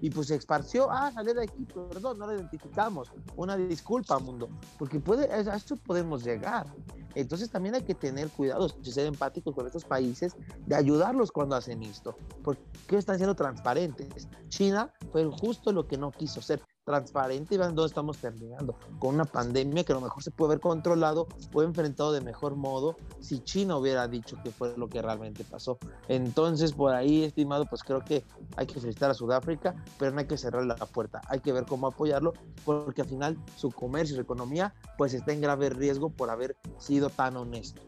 Y 0.02 0.10
pues 0.10 0.26
se 0.28 0.36
esparció, 0.36 0.90
ah, 0.90 1.10
salió 1.12 1.32
de 1.32 1.44
aquí, 1.44 1.64
perdón, 1.64 2.18
no 2.18 2.26
lo 2.26 2.34
identificamos. 2.34 3.10
Una 3.34 3.56
disculpa, 3.56 4.18
mundo, 4.18 4.48
porque 4.78 5.00
puede, 5.00 5.32
a 5.32 5.56
esto 5.56 5.76
podemos 5.76 6.22
llegar. 6.22 6.66
Entonces 7.14 7.48
también 7.48 7.74
hay 7.74 7.82
que 7.82 7.94
tener 7.94 8.28
cuidado, 8.28 8.68
ser 8.82 9.06
empáticos 9.06 9.54
con 9.54 9.66
estos 9.66 9.86
países, 9.86 10.36
de 10.66 10.74
ayudarlos 10.74 11.32
cuando 11.32 11.56
hacen 11.56 11.82
esto, 11.82 12.14
porque 12.44 12.60
están 12.90 13.16
siendo 13.16 13.34
transparentes. 13.34 14.28
China 14.48 14.92
fue 15.12 15.24
justo 15.24 15.72
lo 15.72 15.88
que 15.88 15.96
no 15.96 16.10
quiso 16.12 16.42
ser 16.42 16.60
transparente 16.86 17.56
y 17.56 17.58
vean 17.58 17.74
dónde 17.74 17.88
estamos 17.88 18.16
terminando, 18.18 18.78
con 19.00 19.16
una 19.16 19.24
pandemia 19.24 19.82
que 19.82 19.92
a 19.92 19.96
lo 19.96 20.02
mejor 20.02 20.22
se 20.22 20.30
puede 20.30 20.52
haber 20.52 20.60
controlado 20.60 21.26
o 21.52 21.62
enfrentado 21.64 22.12
de 22.12 22.20
mejor 22.20 22.54
modo 22.54 22.96
si 23.18 23.40
China 23.40 23.76
hubiera 23.76 24.06
dicho 24.06 24.38
que 24.44 24.52
fue 24.52 24.72
lo 24.76 24.88
que 24.88 25.02
realmente 25.02 25.42
pasó. 25.42 25.78
Entonces, 26.08 26.72
por 26.72 26.94
ahí, 26.94 27.24
estimado, 27.24 27.66
pues 27.66 27.82
creo 27.82 28.04
que 28.04 28.24
hay 28.56 28.66
que 28.66 28.80
felicitar 28.80 29.10
a 29.10 29.14
Sudáfrica, 29.14 29.74
pero 29.98 30.12
no 30.12 30.20
hay 30.20 30.26
que 30.26 30.38
cerrar 30.38 30.64
la 30.64 30.76
puerta, 30.76 31.20
hay 31.28 31.40
que 31.40 31.52
ver 31.52 31.64
cómo 31.64 31.88
apoyarlo, 31.88 32.34
porque 32.64 33.02
al 33.02 33.08
final 33.08 33.36
su 33.56 33.72
comercio 33.72 34.14
y 34.14 34.16
su 34.16 34.22
economía 34.22 34.72
pues 34.96 35.12
está 35.12 35.32
en 35.32 35.40
grave 35.40 35.70
riesgo 35.70 36.10
por 36.10 36.30
haber 36.30 36.56
sido 36.78 37.10
tan 37.10 37.36
honesto. 37.36 37.82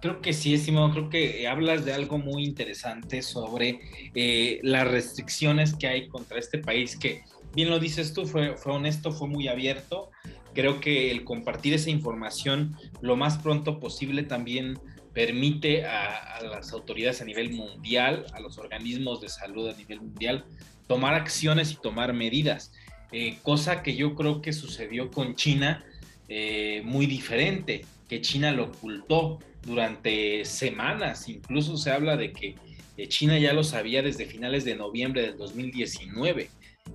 Creo 0.00 0.20
que 0.20 0.32
sí, 0.32 0.54
estimado, 0.54 0.92
creo 0.92 1.08
que 1.08 1.48
hablas 1.48 1.84
de 1.84 1.92
algo 1.92 2.18
muy 2.18 2.44
interesante 2.44 3.20
sobre 3.20 3.80
eh, 4.14 4.60
las 4.62 4.86
restricciones 4.86 5.74
que 5.74 5.88
hay 5.88 6.08
contra 6.08 6.38
este 6.38 6.58
país 6.58 6.96
que 6.96 7.22
bien 7.54 7.70
lo 7.70 7.78
dices 7.78 8.12
tú, 8.12 8.26
fue, 8.26 8.56
fue 8.56 8.72
honesto, 8.72 9.12
fue 9.12 9.28
muy 9.28 9.48
abierto. 9.48 10.10
Creo 10.54 10.80
que 10.80 11.10
el 11.10 11.24
compartir 11.24 11.74
esa 11.74 11.90
información 11.90 12.76
lo 13.00 13.16
más 13.16 13.38
pronto 13.38 13.80
posible 13.80 14.22
también 14.22 14.78
permite 15.18 15.84
a, 15.84 16.40
las 16.42 16.72
autoridades 16.72 17.20
a 17.20 17.24
nivel 17.24 17.52
mundial, 17.52 18.26
a 18.34 18.40
los 18.40 18.56
organismos 18.56 19.20
de 19.20 19.28
salud 19.28 19.68
a 19.68 19.76
nivel 19.76 20.00
mundial, 20.00 20.44
tomar 20.86 21.14
acciones 21.14 21.72
y 21.72 21.76
tomar 21.76 22.12
medidas, 22.12 22.72
eh, 23.10 23.38
cosa 23.42 23.82
que 23.82 23.96
yo 23.96 24.14
creo 24.14 24.40
que 24.40 24.52
sucedió 24.52 25.10
con 25.10 25.34
China 25.34 25.84
eh, 26.28 26.82
muy 26.84 27.06
diferente, 27.06 27.84
que 28.08 28.20
China 28.20 28.52
lo 28.52 28.66
ocultó 28.66 29.40
durante 29.62 30.44
semanas, 30.44 31.28
incluso 31.28 31.76
se 31.76 31.90
habla 31.90 32.16
de 32.16 32.32
que 32.32 32.54
eh, 32.96 33.08
China 33.08 33.38
ya 33.38 33.52
lo 33.52 33.64
sabía 33.64 34.02
desde 34.02 34.26
finales 34.26 34.64
de 34.64 34.76
noviembre 34.76 35.22
del 35.22 35.36
2019 35.36 36.48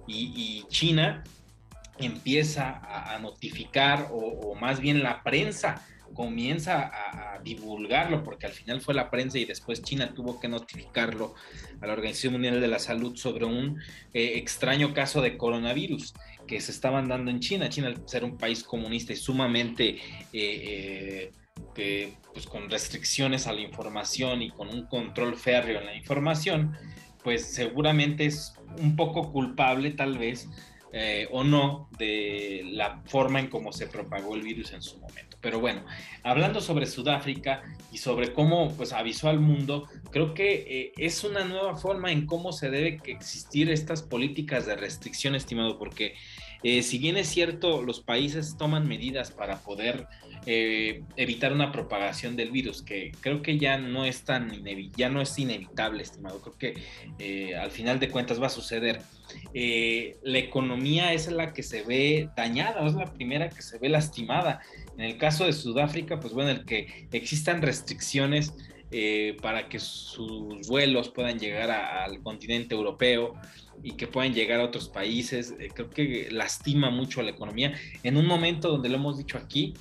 y, 0.08 0.64
China 0.70 1.24
empieza 1.98 2.82
a, 2.84 3.20
notificar, 3.20 4.08
o, 4.12 4.56
más 4.56 4.80
bien 4.80 5.04
la 5.04 5.24
prensa 5.24 5.86
comienza 6.14 6.92
a, 6.94 7.40
divulgarlo, 7.44 8.24
porque 8.24 8.46
al 8.46 8.54
final 8.54 8.80
fue 8.82 8.94
la 8.94 9.10
prensa 9.10 9.38
y 9.38 9.46
después 9.46 9.82
China 9.82 10.14
tuvo 10.14 10.40
que 10.40 10.48
notificarlo 10.48 11.36
a 11.82 11.88
la 11.88 11.94
Organización 11.94 12.34
Mundial 12.34 12.62
de 12.62 12.68
la 12.68 12.80
Salud 12.80 13.18
sobre 13.18 13.46
un 13.46 13.80
eh, 14.14 14.34
extraño 14.36 14.94
caso 14.94 15.22
de 15.22 15.38
coronavirus 15.38 16.14
que 16.48 16.62
se 16.62 16.72
estaban 16.72 17.10
dando 17.10 17.32
en 17.32 17.42
China. 17.42 17.68
China, 17.68 17.88
al 17.88 18.08
ser 18.08 18.24
un 18.24 18.38
país 18.38 18.64
comunista 18.64 19.14
y 19.14 19.18
sumamente... 19.18 19.98
Eh, 20.32 21.32
eh, 21.76 22.14
pues 22.34 22.48
con 22.48 22.70
restricciones 22.70 23.48
a 23.48 23.54
la 23.54 23.62
información 23.62 24.42
y 24.42 24.50
con 24.50 24.70
un 24.70 24.88
control 24.88 25.36
férreo 25.36 25.80
en 25.80 25.86
la 25.86 25.96
información, 25.96 26.76
pues 27.24 27.46
seguramente 27.46 28.26
es 28.26 28.54
un 28.80 28.96
poco 28.96 29.32
culpable 29.32 29.92
tal 29.92 30.18
vez 30.18 30.50
eh, 30.96 31.28
o 31.32 31.44
no 31.44 31.90
de 31.98 32.62
la 32.66 33.02
forma 33.06 33.40
en 33.40 33.48
cómo 33.48 33.74
se 33.74 33.88
propagó 33.88 34.36
el 34.36 34.44
virus 34.44 34.74
en 34.74 34.84
su 34.84 35.00
momento. 35.00 35.38
Pero 35.42 35.60
bueno, 35.60 35.84
hablando 36.22 36.62
sobre 36.62 36.86
Sudáfrica 36.86 37.64
y 37.92 37.98
sobre 37.98 38.32
cómo 38.32 38.72
pues 38.78 38.94
avisó 38.94 39.28
al 39.28 39.40
mundo, 39.40 39.88
creo 40.12 40.36
que 40.36 40.54
eh, 40.68 40.92
es 40.98 41.24
una 41.24 41.46
nueva 41.46 41.76
forma 41.78 42.12
en 42.12 42.28
cómo 42.28 42.52
se 42.52 42.70
debe 42.70 43.02
existir 43.06 43.72
estas 43.72 44.04
políticas 44.04 44.68
de 44.68 44.76
restricción, 44.76 45.34
estimado, 45.34 45.80
porque 45.80 46.14
eh, 46.62 46.84
si 46.84 46.98
bien 46.98 47.18
es 47.18 47.28
cierto, 47.28 47.82
los 47.82 48.00
países 48.00 48.56
toman 48.58 48.88
medidas 48.88 49.32
para 49.32 49.58
poder 49.58 50.08
eh, 50.46 51.04
evitar 51.16 51.54
una 51.54 51.72
propagación 51.72 52.36
del 52.36 52.52
virus, 52.52 52.82
que 52.82 53.12
creo 53.22 53.42
que 53.42 53.58
ya 53.58 53.78
no 53.78 54.06
es 54.06 54.24
tan 54.24 54.52
ya 54.96 55.10
no 55.10 55.22
es 55.22 55.38
inevitable, 55.38 56.04
estimado. 56.04 56.42
Creo 56.42 56.58
que 56.58 56.74
eh, 57.20 57.56
al 57.56 57.72
final 57.72 58.00
de 58.00 58.10
cuentas 58.10 58.42
va 58.42 58.48
a 58.48 58.50
suceder. 58.50 59.02
la 59.54 60.38
economía 60.38 61.14
es 61.14 61.32
la 61.32 61.54
que 61.54 61.64
se 61.64 61.84
ve 61.84 62.30
dañada, 62.36 62.86
es 62.86 62.94
la 62.94 63.14
primera 63.14 63.50
que 63.50 63.62
se 63.62 63.78
ve 63.80 63.90
lastimada. 63.90 64.62
En 64.98 65.06
el 65.06 65.18
caso 65.18 65.46
de 65.46 65.54
Sudáfrica, 65.54 66.20
pues 66.20 66.34
bueno, 66.34 66.52
el 66.52 66.66
que 66.66 67.08
existan 67.12 67.62
restricciones 67.62 68.54
para 69.42 69.70
que 69.70 69.80
sus 69.80 70.68
vuelos 70.68 71.10
puedan 71.10 71.40
llegar 71.40 71.72
al 71.72 72.22
continente 72.22 72.76
europeo, 72.76 73.34
y 73.82 73.92
que 73.92 74.08
puedan 74.08 74.34
llegar 74.34 74.60
a 74.60 74.66
otros 74.66 74.90
países. 74.90 75.54
Eh, 75.60 75.70
creo 75.74 75.90
que 75.90 76.30
lastima 76.32 76.90
mucho 76.90 77.20
a 77.20 77.24
la 77.24 77.32
economía. 77.32 77.74
En 78.04 78.18
un 78.18 78.26
momento 78.26 78.70
donde 78.70 78.90
lo 78.90 78.96
hemos 78.96 79.18
dicho 79.18 79.38
aquí, 79.38 79.74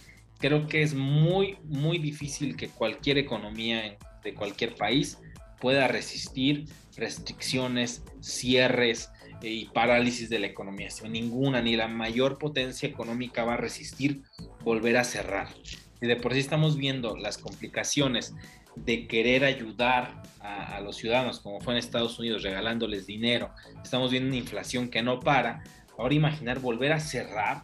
creo 0.42 0.66
que 0.66 0.82
es 0.82 0.92
muy, 0.92 1.56
muy 1.62 1.98
difícil 1.98 2.56
que 2.56 2.68
cualquier 2.68 3.16
economía 3.16 3.96
de 4.24 4.34
cualquier 4.34 4.74
país 4.74 5.18
pueda 5.60 5.86
resistir 5.86 6.66
restricciones, 6.96 8.02
cierres 8.20 9.08
eh, 9.40 9.48
y 9.48 9.66
parálisis 9.66 10.28
de 10.28 10.40
la 10.40 10.48
economía. 10.48 10.88
ninguna, 11.08 11.62
ni 11.62 11.76
la 11.76 11.86
mayor 11.86 12.38
potencia 12.38 12.88
económica 12.88 13.44
va 13.44 13.54
a 13.54 13.56
resistir 13.56 14.22
volver 14.64 14.96
a 14.96 15.04
cerrar. 15.04 15.48
Y 16.00 16.06
de 16.08 16.16
por 16.16 16.32
sí 16.34 16.40
estamos 16.40 16.76
viendo 16.76 17.16
las 17.16 17.38
complicaciones 17.38 18.34
de 18.74 19.06
querer 19.06 19.44
ayudar 19.44 20.22
a, 20.40 20.80
los 20.80 20.96
ciudadanos, 20.96 21.38
como 21.38 21.60
fue 21.60 21.74
en 21.74 21.78
Estados 21.78 22.18
Unidos, 22.18 22.42
regalándoles 22.42 23.06
dinero. 23.06 23.50
Estamos 23.84 24.10
viendo 24.10 24.28
una 24.28 24.36
inflación 24.38 24.88
que 24.88 25.02
no 25.02 25.20
para. 25.20 25.62
Ahora 25.96 26.14
imaginar 26.14 26.58
volver 26.58 26.92
a 26.92 26.98
cerrar, 26.98 27.62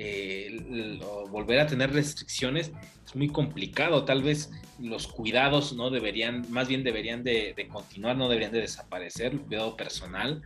eh, 0.00 1.00
volver 1.28 1.58
a 1.58 1.66
tener 1.66 1.92
restricciones 1.92 2.70
es 3.04 3.16
muy 3.16 3.28
complicado. 3.28 4.04
Tal 4.04 4.22
vez 4.22 4.50
los 4.78 5.08
cuidados 5.08 5.72
no 5.72 5.90
deberían, 5.90 6.46
más 6.50 6.68
bien 6.68 6.84
deberían 6.84 7.24
de, 7.24 7.68
continuar, 7.70 8.16
no 8.16 8.28
deberían 8.28 8.52
de 8.52 8.60
desaparecer, 8.60 9.32
el 9.32 9.40
cuidado 9.40 9.76
personal, 9.76 10.42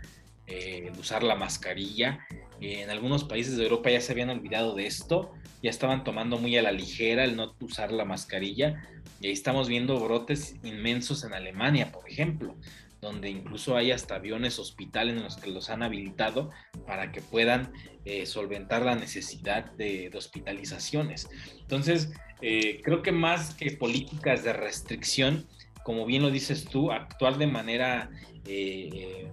eh, 0.46 0.90
el 0.90 0.98
usar 0.98 1.22
la 1.22 1.36
mascarilla. 1.36 2.26
en 2.60 2.88
algunos 2.88 3.24
países 3.24 3.56
de 3.58 3.64
Europa 3.64 3.90
ya 3.90 4.00
se 4.00 4.12
habían 4.12 4.30
olvidado 4.30 4.74
de 4.74 4.86
esto, 4.86 5.32
ya 5.62 5.68
estaban 5.68 6.02
tomando 6.02 6.38
muy 6.38 6.56
a 6.56 6.62
la 6.62 6.72
ligera 6.72 7.24
el 7.24 7.36
no 7.36 7.54
usar 7.60 7.92
la 7.92 8.06
mascarilla. 8.06 8.88
Y 9.20 9.26
ahí 9.26 9.32
estamos 9.32 9.68
viendo 9.68 10.00
brotes 10.00 10.56
inmensos 10.64 11.24
en 11.24 11.34
Alemania, 11.34 11.92
por 11.92 12.08
ejemplo 12.08 12.56
donde 13.02 13.28
incluso 13.28 13.76
hay 13.76 13.90
hasta 13.90 14.14
aviones 14.14 14.60
hospitales 14.60 15.16
en 15.16 15.24
los 15.24 15.36
que 15.36 15.50
los 15.50 15.68
han 15.70 15.82
habilitado 15.82 16.50
para 16.86 17.10
que 17.10 17.20
puedan 17.20 17.72
eh, 18.04 18.26
solventar 18.26 18.82
la 18.82 18.94
necesidad 18.94 19.72
de, 19.72 20.08
hospitalizaciones. 20.14 21.28
Entonces, 21.60 22.12
eh, 22.40 22.80
creo 22.82 23.02
que 23.02 23.10
más 23.10 23.54
que 23.54 23.72
políticas 23.72 24.44
de 24.44 24.52
restricción, 24.52 25.48
como 25.82 26.06
bien 26.06 26.22
lo 26.22 26.30
dices 26.30 26.64
tú, 26.64 26.92
actuar 26.92 27.38
de 27.38 27.48
manera 27.48 28.08
eh, 28.46 29.26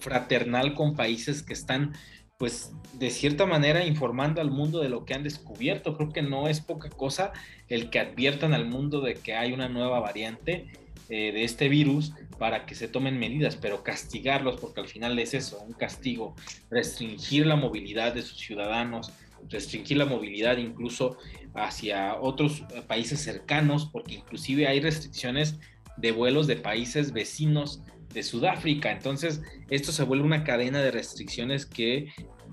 fraternal 0.00 0.74
con 0.74 0.96
países 0.96 1.44
que 1.44 1.52
están 1.52 1.94
pues 2.38 2.72
de 2.94 3.10
cierta 3.10 3.44
manera 3.44 3.84
informando 3.84 4.40
al 4.40 4.50
mundo 4.50 4.80
de 4.80 4.88
lo 4.88 5.04
que 5.04 5.14
han 5.14 5.22
descubierto. 5.22 5.96
Creo 5.96 6.08
que 6.08 6.22
no 6.22 6.48
es 6.48 6.60
poca 6.60 6.88
cosa 6.88 7.32
el 7.68 7.90
que 7.90 8.00
adviertan 8.00 8.54
al 8.54 8.66
mundo 8.66 9.00
de 9.02 9.14
que 9.14 9.34
hay 9.34 9.52
una 9.52 9.68
nueva 9.68 10.00
variante 10.00 10.72
eh, 11.10 11.32
de 11.32 11.42
este 11.42 11.68
virus 11.68 12.12
para 12.38 12.66
que 12.66 12.76
se 12.76 12.86
tomen 12.86 13.18
medidas, 13.18 13.56
pero 13.56 13.82
castigarlos, 13.82 14.60
porque 14.60 14.80
al 14.80 14.86
final 14.86 15.18
es 15.18 15.34
eso, 15.34 15.60
un 15.60 15.72
castigo, 15.72 16.36
restringir 16.70 17.46
la 17.46 17.56
movilidad 17.56 18.14
de 18.14 18.22
sus 18.22 18.38
ciudadanos, 18.38 19.12
restringir 19.48 19.96
la 19.96 20.06
movilidad 20.06 20.56
incluso 20.58 21.18
hacia 21.54 22.14
otros 22.14 22.62
países 22.86 23.20
cercanos, 23.20 23.86
porque 23.92 24.14
inclusive 24.14 24.68
hay 24.68 24.80
restricciones 24.80 25.56
de 25.96 26.12
vuelos 26.12 26.46
de 26.46 26.54
países 26.56 27.12
vecinos 27.12 27.82
de 28.14 28.22
Sudáfrica. 28.22 28.92
Entonces, 28.92 29.42
esto 29.68 29.90
se 29.92 30.04
vuelve 30.04 30.24
una 30.24 30.44
cadena 30.44 30.80
de 30.80 30.92
restricciones 30.92 31.66
que 31.66 32.12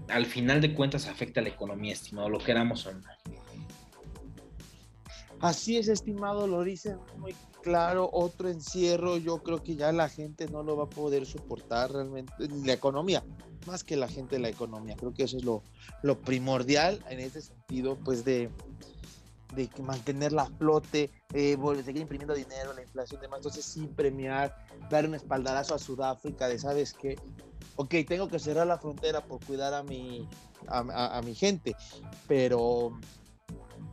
al 0.09 0.25
final 0.25 0.61
de 0.61 0.73
cuentas 0.73 1.07
afecta 1.07 1.41
a 1.41 1.43
la 1.43 1.49
economía, 1.49 1.93
estimado, 1.93 2.29
lo 2.29 2.39
queramos 2.39 2.87
o 2.87 2.93
no. 2.93 3.01
Así 5.39 5.77
es, 5.77 5.87
estimado, 5.87 6.47
lo 6.47 6.65
muy 7.17 7.35
claro, 7.67 8.09
otro 8.13 8.47
encierro, 8.47 9.17
yo 9.17 9.39
creo 9.39 9.61
que 9.61 9.75
ya 9.75 9.91
la 9.91 10.07
gente 10.07 10.47
no 10.47 10.63
lo 10.63 10.77
va 10.77 10.85
a 10.85 10.89
poder 10.89 11.25
soportar 11.25 11.91
realmente, 11.91 12.31
la 12.63 12.71
economía, 12.71 13.21
más 13.65 13.83
que 13.83 13.97
la 13.97 14.07
gente 14.07 14.39
la 14.39 14.47
economía, 14.47 14.95
creo 14.95 15.13
que 15.13 15.23
eso 15.23 15.35
es 15.35 15.43
lo, 15.43 15.61
primordial 16.21 17.03
en 17.09 17.19
ese 17.19 17.41
sentido, 17.41 17.97
pues 18.05 18.23
de, 18.23 18.49
de 19.53 19.69
mantener 19.83 20.31
la 20.31 20.45
flote, 20.45 21.11
eh, 21.33 21.57
seguir 21.83 22.03
imprimiendo 22.03 22.33
dinero, 22.33 22.71
la 22.71 22.83
inflación, 22.83 23.19
demás, 23.19 23.39
entonces 23.39 23.65
sí 23.65 23.85
premiar, 23.93 24.55
dar 24.89 25.05
un 25.05 25.15
espaldarazo 25.15 25.75
a 25.75 25.79
Sudáfrica 25.79 26.47
de, 26.47 26.59
¿sabes 26.59 26.93
qué? 26.93 27.17
Ok, 27.75 27.95
tengo 28.07 28.29
que 28.29 28.39
cerrar 28.39 28.65
la 28.65 28.77
frontera 28.77 29.19
por 29.19 29.43
cuidar 29.45 29.73
a 29.73 29.83
mi, 29.83 30.25
a 30.67 31.21
mi 31.21 31.35
gente, 31.35 31.75
pero 32.29 32.97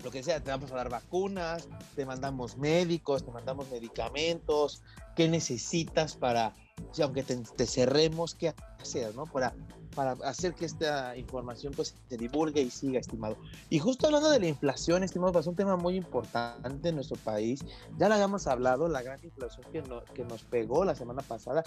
lo 0.04 0.10
que 0.10 0.22
sea, 0.22 0.40
te 0.40 0.50
vamos 0.50 0.70
a 0.70 0.76
dar 0.76 0.90
vacunas, 0.90 1.66
te 1.96 2.04
mandamos 2.04 2.58
médicos, 2.58 3.24
te 3.24 3.32
mandamos 3.32 3.70
medicamentos, 3.70 4.82
qué 5.16 5.28
necesitas 5.28 6.14
para, 6.14 6.52
si 6.92 7.00
aunque 7.02 7.22
te, 7.22 7.66
cerremos, 7.66 8.34
qué 8.34 8.52
hacer, 8.80 9.14
¿no? 9.14 9.24
Para, 9.24 9.54
para 9.94 10.12
hacer 10.28 10.54
que 10.54 10.66
esta 10.66 11.16
información 11.16 11.72
pues 11.74 11.94
se 12.08 12.16
divulgue 12.18 12.60
y 12.60 12.70
siga, 12.70 13.00
estimado. 13.00 13.38
Y 13.70 13.78
justo 13.78 14.04
hablando 14.06 14.28
de 14.28 14.40
la 14.40 14.48
inflación, 14.48 15.04
estimado, 15.04 15.32
pues 15.32 15.46
un 15.46 15.56
tema 15.56 15.76
muy 15.76 15.96
importante 15.96 16.90
en 16.90 16.96
nuestro 16.96 17.16
país. 17.16 17.64
Ya 17.96 18.08
lo 18.08 18.14
habíamos 18.14 18.46
hablado, 18.46 18.88
la 18.88 19.00
gran 19.02 19.24
inflación 19.24 19.64
que, 19.72 19.82
que 20.12 20.24
nos 20.24 20.44
pegó 20.44 20.84
la 20.84 20.94
semana 20.94 21.22
pasada, 21.22 21.62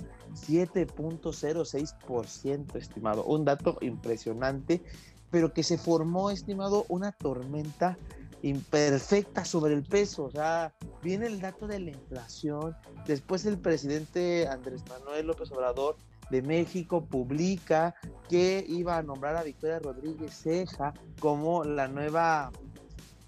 7.06%, 0.47 2.75
estimado. 2.75 3.23
Un 3.23 3.45
dato 3.45 3.79
impresionante, 3.81 4.83
pero 5.31 5.53
que 5.53 5.63
se 5.63 5.77
formó, 5.77 6.29
estimado, 6.29 6.85
una 6.89 7.11
tormenta 7.11 7.97
imperfecta 8.47 9.45
sobre 9.45 9.73
el 9.73 9.83
peso. 9.83 10.25
O 10.25 10.31
sea, 10.31 10.73
viene 11.01 11.27
el 11.27 11.39
dato 11.39 11.67
de 11.67 11.79
la 11.79 11.91
inflación. 11.91 12.75
Después 13.05 13.45
el 13.45 13.57
presidente 13.57 14.47
Andrés 14.47 14.83
Manuel 14.89 15.27
López 15.27 15.51
Obrador 15.51 15.97
de 16.29 16.41
México 16.41 17.05
publica 17.05 17.95
que 18.29 18.65
iba 18.67 18.97
a 18.97 19.03
nombrar 19.03 19.37
a 19.37 19.43
Victoria 19.43 19.79
Rodríguez 19.79 20.33
Ceja 20.35 20.93
como 21.19 21.63
la 21.63 21.87
nueva 21.87 22.51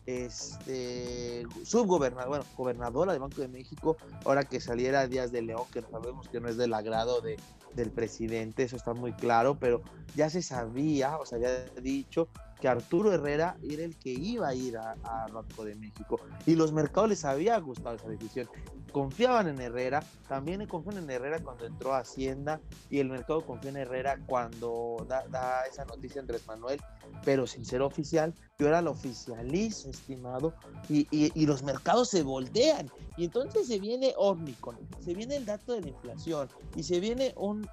este, 0.06 1.43
subgobernadora, 1.63 2.28
bueno, 2.28 2.46
gobernadora 2.58 3.13
de 3.13 3.20
Banco 3.20 3.41
de 3.41 3.48
México, 3.48 3.96
ahora 4.26 4.43
que 4.43 4.60
saliera 4.60 5.08
Díaz 5.08 5.32
de 5.32 5.43
León, 5.43 5.65
que 5.72 5.82
sabemos 5.84 6.28
que 6.30 6.39
no 6.39 6.50
es 6.50 6.58
del 6.58 6.74
agrado 6.74 7.22
de, 7.22 7.38
del 7.76 7.91
presidente, 7.91 8.63
eso 8.63 8.76
está 8.76 8.93
muy 8.93 9.13
claro, 9.13 9.60
pero 9.60 9.82
ya 10.15 10.30
se 10.30 10.41
sabía, 10.41 11.17
o 11.17 11.26
se 11.26 11.36
había 11.36 11.65
dicho 11.82 12.28
que 12.60 12.67
Arturo 12.67 13.13
Herrera 13.13 13.58
era 13.63 13.84
el 13.84 13.95
que 13.95 14.12
iba 14.12 14.50
a 14.50 14.54
ir 14.54 14.78
a, 14.78 14.95
Banco 15.32 15.63
de 15.63 15.76
México. 15.76 16.19
Y 16.45 16.56
los 16.56 16.72
mercados 16.72 17.10
les 17.10 17.26
había 17.26 17.58
gustado 17.60 17.95
esa 17.95 18.10
decisión. 18.10 18.50
Confiaban 18.91 19.48
en 19.48 19.62
Herrera, 19.62 20.04
también 20.28 20.65
confían 20.65 20.98
en 20.98 21.10
Herrera 21.10 21.39
cuando 21.39 21.65
entró 21.65 21.93
a 21.93 22.00
Hacienda 22.00 22.60
y 22.89 23.00
el 23.00 23.10
mercado 23.10 23.45
confía 23.45 23.69
en 23.69 23.78
Herrera 23.78 24.19
cuando 24.26 25.06
da, 25.08 25.63
esa 25.72 25.86
noticia 25.86 26.22
Andrés 26.22 26.45
Manuel, 26.48 26.82
pero 27.24 27.45
sin 27.45 27.65
ser 27.65 27.82
oficial, 27.82 28.34
yo 28.58 28.67
era 28.67 28.82
lo 28.82 28.91
oficializo, 28.91 29.89
estimado, 29.89 30.54
y, 30.89 31.08
y, 31.12 31.45
los 31.45 31.62
mercados 31.63 32.10
se 32.10 32.24
voltean. 32.24 32.89
Y 33.15 33.26
entonces 33.26 33.67
se 33.67 33.80
viene 33.80 34.13
Omnicon, 34.17 34.78
se 35.00 35.13
viene 35.13 35.36
el 35.36 35.45
dato 35.45 35.74
de 35.74 35.82
la 35.82 35.89
inflación 35.89 36.50
y 36.76 36.84
se 36.84 37.00
viene 37.00 37.34
un, 37.38 37.67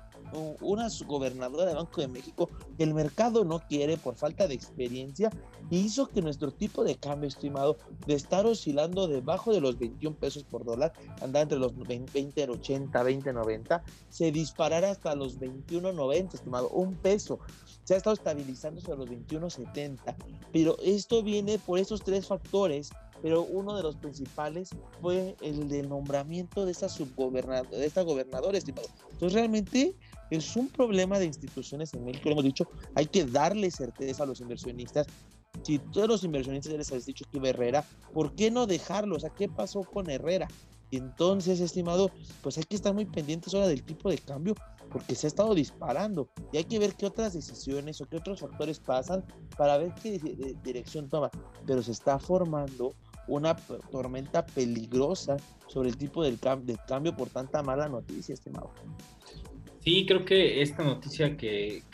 una 0.60 0.88
gobernadora 1.06 1.66
de 1.66 1.74
Banco 1.74 2.00
de 2.00 2.08
México 2.08 2.48
que 2.76 2.84
el 2.84 2.94
mercado 2.94 3.44
no 3.44 3.60
quiere 3.60 3.96
por 3.96 4.16
falta 4.16 4.46
de 4.46 4.54
experiencia 4.54 5.30
y 5.70 5.78
hizo 5.78 6.08
que 6.08 6.22
nuestro 6.22 6.52
tipo 6.52 6.84
de 6.84 6.96
cambio 6.96 7.28
estimado 7.28 7.76
de 8.06 8.14
estar 8.14 8.46
oscilando 8.46 9.08
debajo 9.08 9.52
de 9.52 9.60
los 9.60 9.78
21 9.78 10.16
pesos 10.16 10.44
por 10.44 10.64
dólar, 10.64 10.92
andar 11.20 11.42
entre 11.42 11.58
los 11.58 11.76
20, 11.76 12.50
80, 12.50 13.02
20, 13.02 13.32
90, 13.32 13.82
se 14.08 14.30
disparara 14.30 14.90
hasta 14.90 15.14
los 15.14 15.38
21.90, 15.38 16.34
estimado, 16.34 16.68
un 16.70 16.94
peso. 16.94 17.38
Se 17.84 17.94
ha 17.94 17.96
estado 17.96 18.14
estabilizando 18.14 18.80
sobre 18.80 18.98
los 18.98 19.08
21.70, 19.08 20.16
pero 20.52 20.76
esto 20.82 21.22
viene 21.22 21.58
por 21.58 21.78
esos 21.78 22.02
tres 22.02 22.26
factores 22.26 22.90
pero 23.22 23.42
uno 23.42 23.76
de 23.76 23.82
los 23.82 23.96
principales 23.96 24.70
fue 25.00 25.36
el 25.40 25.68
del 25.68 25.88
nombramiento 25.88 26.64
de 26.64 26.72
esta 26.72 26.88
subgobernadora, 26.88 27.76
de 27.76 27.86
esta 27.86 28.02
gobernadora, 28.02 28.58
estimado. 28.58 28.88
Entonces 29.12 29.32
realmente 29.32 29.96
es 30.30 30.56
un 30.56 30.68
problema 30.68 31.18
de 31.18 31.26
instituciones 31.26 31.94
en 31.94 32.04
México, 32.04 32.24
lo 32.26 32.32
hemos 32.32 32.44
dicho, 32.44 32.68
hay 32.94 33.06
que 33.06 33.24
darle 33.24 33.70
certeza 33.70 34.22
a 34.22 34.26
los 34.26 34.40
inversionistas. 34.40 35.06
Si 35.62 35.78
todos 35.78 36.08
los 36.08 36.24
inversionistas 36.24 36.72
ya 36.72 36.78
les 36.78 36.90
habéis 36.90 37.06
dicho 37.06 37.24
que 37.30 37.38
Herrera, 37.48 37.84
¿por 38.12 38.34
qué 38.34 38.50
no 38.50 38.66
dejarlo? 38.66 39.16
O 39.16 39.20
sea, 39.20 39.30
¿qué 39.30 39.48
pasó 39.48 39.82
con 39.82 40.10
Herrera? 40.10 40.48
Entonces, 40.90 41.60
estimado, 41.60 42.10
pues 42.42 42.58
hay 42.58 42.64
que 42.64 42.76
estar 42.76 42.94
muy 42.94 43.06
pendientes 43.06 43.52
ahora 43.54 43.68
del 43.68 43.82
tipo 43.82 44.08
de 44.08 44.18
cambio 44.18 44.54
porque 44.90 45.14
se 45.14 45.26
ha 45.26 45.28
estado 45.28 45.54
disparando 45.54 46.28
y 46.52 46.58
hay 46.58 46.64
que 46.64 46.78
ver 46.78 46.94
qué 46.94 47.06
otras 47.06 47.32
decisiones 47.32 48.00
o 48.00 48.06
qué 48.06 48.18
otros 48.18 48.40
factores 48.40 48.78
pasan 48.78 49.24
para 49.56 49.78
ver 49.78 49.92
qué 49.94 50.18
dirección 50.62 51.08
toma. 51.08 51.30
Pero 51.66 51.82
se 51.82 51.92
está 51.92 52.18
formando 52.18 52.94
una 53.26 53.56
tormenta 53.90 54.46
peligrosa 54.46 55.36
sobre 55.66 55.88
el 55.88 55.96
tipo 55.96 56.22
del, 56.22 56.38
de 56.62 56.78
cambio 56.86 57.16
por 57.16 57.28
tanta 57.28 57.62
mala 57.62 57.88
noticia, 57.88 58.34
estimado. 58.34 58.70
Sí, 59.86 60.04
creo 60.04 60.24
que 60.24 60.62
esta 60.62 60.82
noticia 60.82 61.36
que, 61.36 61.84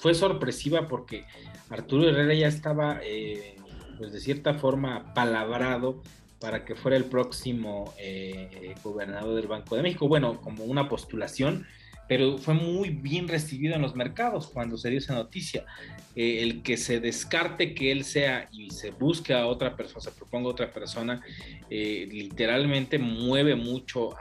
fue 0.00 0.14
sorpresiva 0.14 0.86
porque 0.86 1.24
Arturo 1.70 2.06
Herrera 2.06 2.34
ya 2.34 2.46
estaba, 2.46 3.00
eh, 3.02 3.56
pues 3.96 4.12
de 4.12 4.20
cierta 4.20 4.52
forma, 4.52 5.14
palabrado 5.14 6.02
para 6.40 6.66
que 6.66 6.74
fuera 6.74 6.98
el 6.98 7.06
próximo 7.06 7.94
eh, 7.98 8.74
gobernador 8.84 9.34
del 9.34 9.46
Banco 9.46 9.76
de 9.76 9.82
México. 9.82 10.08
Bueno, 10.08 10.42
como 10.42 10.64
una 10.64 10.90
postulación, 10.90 11.66
pero 12.06 12.36
fue 12.36 12.52
muy 12.52 12.90
bien 12.90 13.28
recibido 13.28 13.76
en 13.76 13.80
los 13.80 13.96
mercados 13.96 14.48
cuando 14.48 14.76
se 14.76 14.90
dio 14.90 14.98
esa 14.98 15.14
noticia. 15.14 15.64
Eh, 16.14 16.42
el 16.42 16.62
que 16.62 16.76
se 16.76 17.00
descarte 17.00 17.72
que 17.72 17.92
él 17.92 18.04
sea 18.04 18.50
y 18.52 18.68
se 18.72 18.90
busque 18.90 19.32
a 19.32 19.46
otra 19.46 19.74
persona, 19.74 20.02
se 20.02 20.12
proponga 20.12 20.48
a 20.48 20.52
otra 20.52 20.70
persona, 20.70 21.22
literalmente 21.70 22.98
mueve 22.98 23.54
mucho 23.54 24.14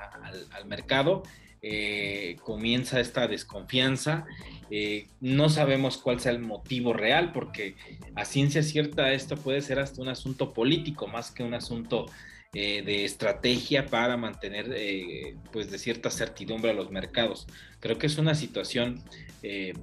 al 0.53 0.65
mercado 0.65 1.23
eh, 1.61 2.37
comienza 2.43 2.99
esta 2.99 3.27
desconfianza. 3.27 4.25
Eh, 4.71 5.07
no 5.19 5.49
sabemos 5.49 5.97
cuál 5.97 6.19
sea 6.19 6.31
el 6.31 6.39
motivo 6.39 6.93
real, 6.93 7.31
porque 7.33 7.75
a 8.15 8.25
ciencia 8.25 8.63
cierta 8.63 9.11
esto 9.13 9.35
puede 9.35 9.61
ser 9.61 9.79
hasta 9.79 10.01
un 10.01 10.09
asunto 10.09 10.53
político 10.53 11.07
más 11.07 11.31
que 11.31 11.43
un 11.43 11.53
asunto 11.53 12.05
eh, 12.53 12.81
de 12.83 13.05
estrategia 13.05 13.85
para 13.87 14.17
mantener, 14.17 15.35
pues, 15.51 15.69
de 15.69 15.77
cierta 15.77 16.09
certidumbre 16.09 16.71
a 16.71 16.73
los 16.73 16.91
mercados. 16.91 17.47
Creo 17.79 17.97
que 17.97 18.07
es 18.07 18.17
una 18.17 18.35
situación 18.35 19.03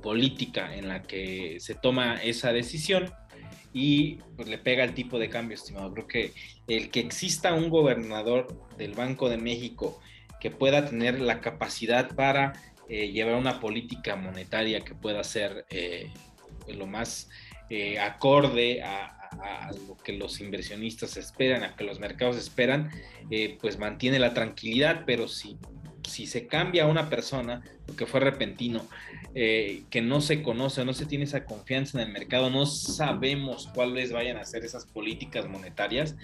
política 0.03 0.77
en 0.77 0.89
la 0.89 1.03
que 1.03 1.57
se 1.61 1.75
toma 1.75 2.17
esa 2.17 2.53
decisión 2.53 3.11
y 3.73 4.17
pues 4.37 4.49
le 4.49 4.57
pega 4.57 4.85
el 4.85 4.95
tipo 4.95 5.19
de 5.19 5.29
cambio, 5.29 5.55
estimado. 5.55 5.93
Creo 5.93 6.07
que 6.07 6.33
el 6.67 6.91
que 6.91 7.01
exista 7.01 7.53
un 7.53 7.69
gobernador 7.69 8.49
del 8.79 8.95
Banco 8.95 9.29
de 9.29 9.37
México 9.37 10.01
que 10.41 10.51
pueda 10.51 10.87
tener 10.87 11.21
la 11.21 11.41
capacidad 11.41 12.15
para 12.15 12.53
eh, 12.89 13.11
llevar 13.11 13.35
una 13.35 13.59
política 13.59 14.15
monetaria 14.15 14.81
que 14.81 14.95
pueda 14.95 15.25
ser 15.25 15.67
eh, 15.71 16.09
lo 16.69 16.87
más 16.87 17.29
eh, 17.69 17.99
acorde 17.99 18.83
a, 18.83 19.13
lo 19.89 19.97
que 19.97 20.13
los 20.13 20.41
inversionistas 20.41 21.17
esperan, 21.17 21.65
a 21.65 21.75
que 21.75 21.85
los 21.85 21.99
mercados 21.99 22.37
esperan, 22.37 22.91
pues 23.61 23.79
mantiene 23.79 24.19
la 24.19 24.33
tranquilidad, 24.33 25.03
pero 25.05 25.29
si, 25.29 25.59
si 26.09 26.27
se 26.27 26.47
cambia 26.47 26.85
a 26.85 26.87
una 26.87 27.11
persona, 27.11 27.63
porque 27.85 28.07
fue 28.07 28.21
repentino, 28.21 28.87
que 29.35 30.03
no 30.03 30.23
se 30.23 30.43
conoce, 30.43 30.87
no 30.87 30.95
se 30.95 31.05
tiene 31.05 31.25
esa 31.25 31.45
confianza 31.45 32.01
en 32.01 32.07
el 32.07 32.15
mercado, 32.15 32.49
no 32.49 32.65
sabemos 32.65 33.69
cuáles 33.75 34.11
vayan 34.11 34.39
a 34.39 34.45
ser 34.45 34.65
esas 34.65 34.87
políticas 34.87 35.47
monetarias, 35.49 36.17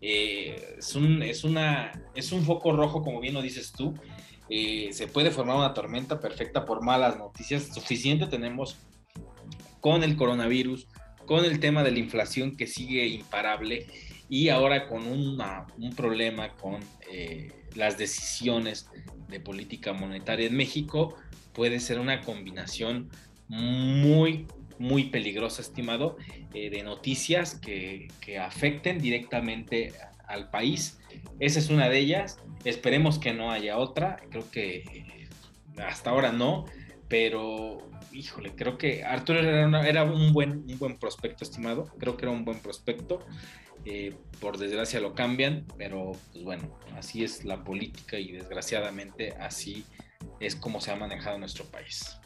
es, 0.00 0.94
un, 0.94 1.22
es, 1.22 1.44
una, 1.44 1.92
es 2.14 2.32
un 2.32 2.44
foco 2.44 2.72
rojo, 2.72 3.02
como 3.02 3.20
bien 3.20 3.34
lo 3.34 3.42
dices 3.42 3.72
tú, 3.72 3.94
eh, 4.50 4.88
se 4.92 5.08
puede 5.08 5.30
formar 5.30 5.56
una 5.56 5.74
tormenta 5.74 6.20
perfecta 6.20 6.64
por 6.64 6.82
malas 6.82 7.18
noticias. 7.18 7.74
Suficiente 7.74 8.26
tenemos 8.26 8.76
con 9.80 10.02
el 10.02 10.16
coronavirus, 10.16 10.88
con 11.26 11.44
el 11.44 11.60
tema 11.60 11.82
de 11.82 11.90
la 11.90 11.98
inflación 11.98 12.56
que 12.56 12.66
sigue 12.66 13.06
imparable 13.06 13.86
y 14.28 14.48
ahora 14.48 14.88
con 14.88 15.06
un 15.06 15.94
problema 15.96 16.54
con 16.56 16.80
eh, 17.10 17.52
las 17.74 17.98
decisiones 17.98 18.90
de 19.28 19.40
política 19.40 19.92
monetaria 19.92 20.46
en 20.46 20.56
México, 20.56 21.14
puede 21.52 21.80
ser 21.80 21.98
una 21.98 22.22
combinación 22.22 23.10
muy, 23.48 24.46
muy 24.78 25.04
peligrosa, 25.04 25.62
estimado, 25.62 26.16
eh, 26.54 26.70
de 26.70 26.82
noticias 26.82 27.54
que, 27.54 28.08
que 28.20 28.38
afecten 28.38 28.98
directamente 28.98 29.92
al 30.26 30.50
país. 30.50 30.98
Esa 31.40 31.58
es 31.58 31.70
una 31.70 31.88
de 31.88 31.98
ellas. 31.98 32.38
Esperemos 32.64 33.18
que 33.18 33.32
no 33.32 33.50
haya 33.50 33.78
otra. 33.78 34.16
Creo 34.30 34.50
que 34.50 35.26
hasta 35.78 36.10
ahora 36.10 36.32
no, 36.32 36.66
pero 37.08 37.88
híjole, 38.12 38.54
creo 38.54 38.78
que 38.78 39.04
Arturo 39.04 39.40
era, 39.40 40.04
un, 40.04 40.32
buen, 40.32 40.64
un 40.68 40.78
buen 40.78 40.98
prospecto, 40.98 41.44
estimado. 41.44 41.86
Creo 41.98 42.16
que 42.16 42.24
era 42.24 42.32
un 42.32 42.44
buen 42.44 42.60
prospecto. 42.60 43.20
Eh, 43.84 44.14
por 44.40 44.58
desgracia 44.58 45.00
lo 45.00 45.14
cambian, 45.14 45.64
pero 45.76 46.12
pues 46.32 46.44
bueno, 46.44 46.78
así 46.96 47.24
es 47.24 47.44
la 47.44 47.64
política 47.64 48.18
y 48.18 48.32
desgraciadamente 48.32 49.32
así 49.40 49.84
es 50.40 50.56
como 50.56 50.80
se 50.80 50.90
ha 50.90 50.96
manejado 50.96 51.38
nuestro 51.38 51.64
país. 51.66 52.18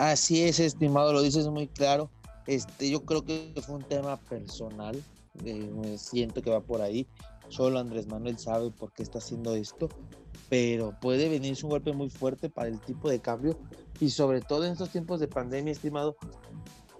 Así 0.00 0.42
es, 0.44 0.58
estimado, 0.60 1.12
lo 1.12 1.20
dices 1.20 1.46
muy 1.48 1.68
claro. 1.68 2.10
Este, 2.46 2.88
yo 2.88 3.04
creo 3.04 3.22
que 3.22 3.52
fue 3.60 3.74
un 3.74 3.82
tema 3.82 4.16
personal 4.16 5.04
eh, 5.44 5.96
siento 5.98 6.40
que 6.40 6.48
va 6.48 6.62
por 6.62 6.80
ahí. 6.80 7.06
Solo 7.48 7.78
Andrés 7.78 8.06
Manuel 8.06 8.38
sabe 8.38 8.70
por 8.70 8.94
qué 8.94 9.02
está 9.02 9.18
haciendo 9.18 9.54
esto, 9.54 9.90
pero 10.48 10.98
puede 11.02 11.28
venirse 11.28 11.66
un 11.66 11.70
golpe 11.72 11.92
muy 11.92 12.08
fuerte 12.08 12.48
para 12.48 12.68
el 12.68 12.80
tipo 12.80 13.10
de 13.10 13.20
cambio 13.20 13.58
y 14.00 14.08
sobre 14.08 14.40
todo 14.40 14.64
en 14.64 14.72
estos 14.72 14.88
tiempos 14.88 15.20
de 15.20 15.28
pandemia, 15.28 15.72
estimado, 15.72 16.16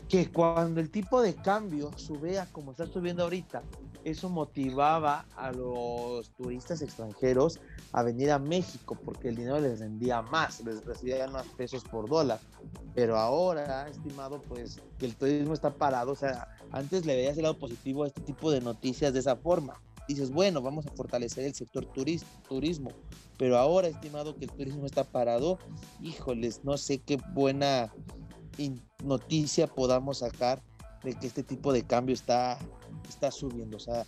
que 0.07 0.31
cuando 0.31 0.79
el 0.79 0.91
tipo 0.91 1.23
de 1.23 1.35
cambio 1.35 1.97
sube 1.97 2.39
a 2.39 2.53
como 2.53 2.73
está 2.73 2.87
subiendo 2.87 3.23
ahorita, 3.23 3.63
eso 4.05 4.29
motivaba 4.29 5.27
a 5.37 5.53
los 5.53 6.31
turistas 6.31 6.83
extranjeros 6.83 7.61
a 7.93 8.03
venir 8.03 8.31
a 8.31 8.39
México 8.39 8.97
porque 9.05 9.29
el 9.29 9.37
dinero 9.37 9.61
les 9.61 9.81
rendía 9.81 10.23
más, 10.23 10.61
les 10.65 10.85
recibían 10.85 11.33
más 11.33 11.47
pesos 11.57 11.85
por 11.85 12.09
dólar. 12.09 12.39
Pero 12.95 13.17
ahora, 13.17 13.89
estimado, 13.89 14.41
pues 14.43 14.81
que 14.99 15.07
el 15.07 15.17
turismo 15.17 15.55
está 15.55 15.71
parado, 15.71 16.13
o 16.13 16.17
sea, 16.17 16.49
antes 16.73 17.07
le 17.07 17.17
veías 17.17 17.37
el 17.37 17.45
lado 17.45 17.59
positivo 17.59 18.05
a 18.05 18.09
este 18.09 18.21
tipo 18.21 18.51
de 18.51 18.61
noticias 18.61 19.13
de 19.13 19.21
esa 19.21 19.37
forma. 19.37 19.81
Dices, 20.09 20.31
bueno, 20.31 20.61
vamos 20.61 20.87
a 20.87 20.93
fortalecer 20.93 21.45
el 21.45 21.55
sector 21.55 21.87
turismo, 21.87 22.91
pero 23.39 23.57
ahora, 23.57 23.89
estimado, 23.89 24.37
que 24.37 24.47
el 24.47 24.51
turismo 24.51 24.87
está 24.87 25.05
parado, 25.05 25.59
híjoles, 26.01 26.65
no 26.65 26.77
sé 26.77 26.99
qué 26.99 27.17
buena 27.33 27.93
noticia 29.05 29.67
podamos 29.67 30.19
sacar 30.19 30.63
de 31.03 31.15
que 31.15 31.27
este 31.27 31.43
tipo 31.43 31.73
de 31.73 31.83
cambio 31.83 32.15
está, 32.15 32.59
está 33.09 33.31
subiendo. 33.31 33.77
O 33.77 33.81
sea, 33.81 34.05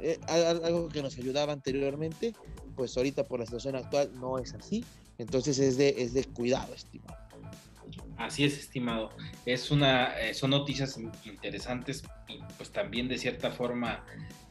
eh, 0.00 0.18
algo 0.28 0.88
que 0.88 1.02
nos 1.02 1.16
ayudaba 1.18 1.52
anteriormente, 1.52 2.34
pues 2.74 2.96
ahorita 2.96 3.24
por 3.24 3.40
la 3.40 3.46
situación 3.46 3.76
actual 3.76 4.10
no 4.20 4.38
es 4.38 4.54
así. 4.54 4.84
Entonces 5.18 5.58
es 5.58 5.78
de, 5.78 5.94
es 5.98 6.12
de 6.12 6.24
cuidado, 6.24 6.74
estimado. 6.74 7.16
Así 8.16 8.44
es, 8.44 8.58
estimado. 8.58 9.10
Es 9.44 9.70
una, 9.70 10.18
eh, 10.18 10.34
son 10.34 10.50
noticias 10.50 10.98
interesantes 11.24 12.02
y 12.28 12.38
pues 12.56 12.70
también 12.70 13.08
de 13.08 13.18
cierta 13.18 13.50
forma 13.50 14.04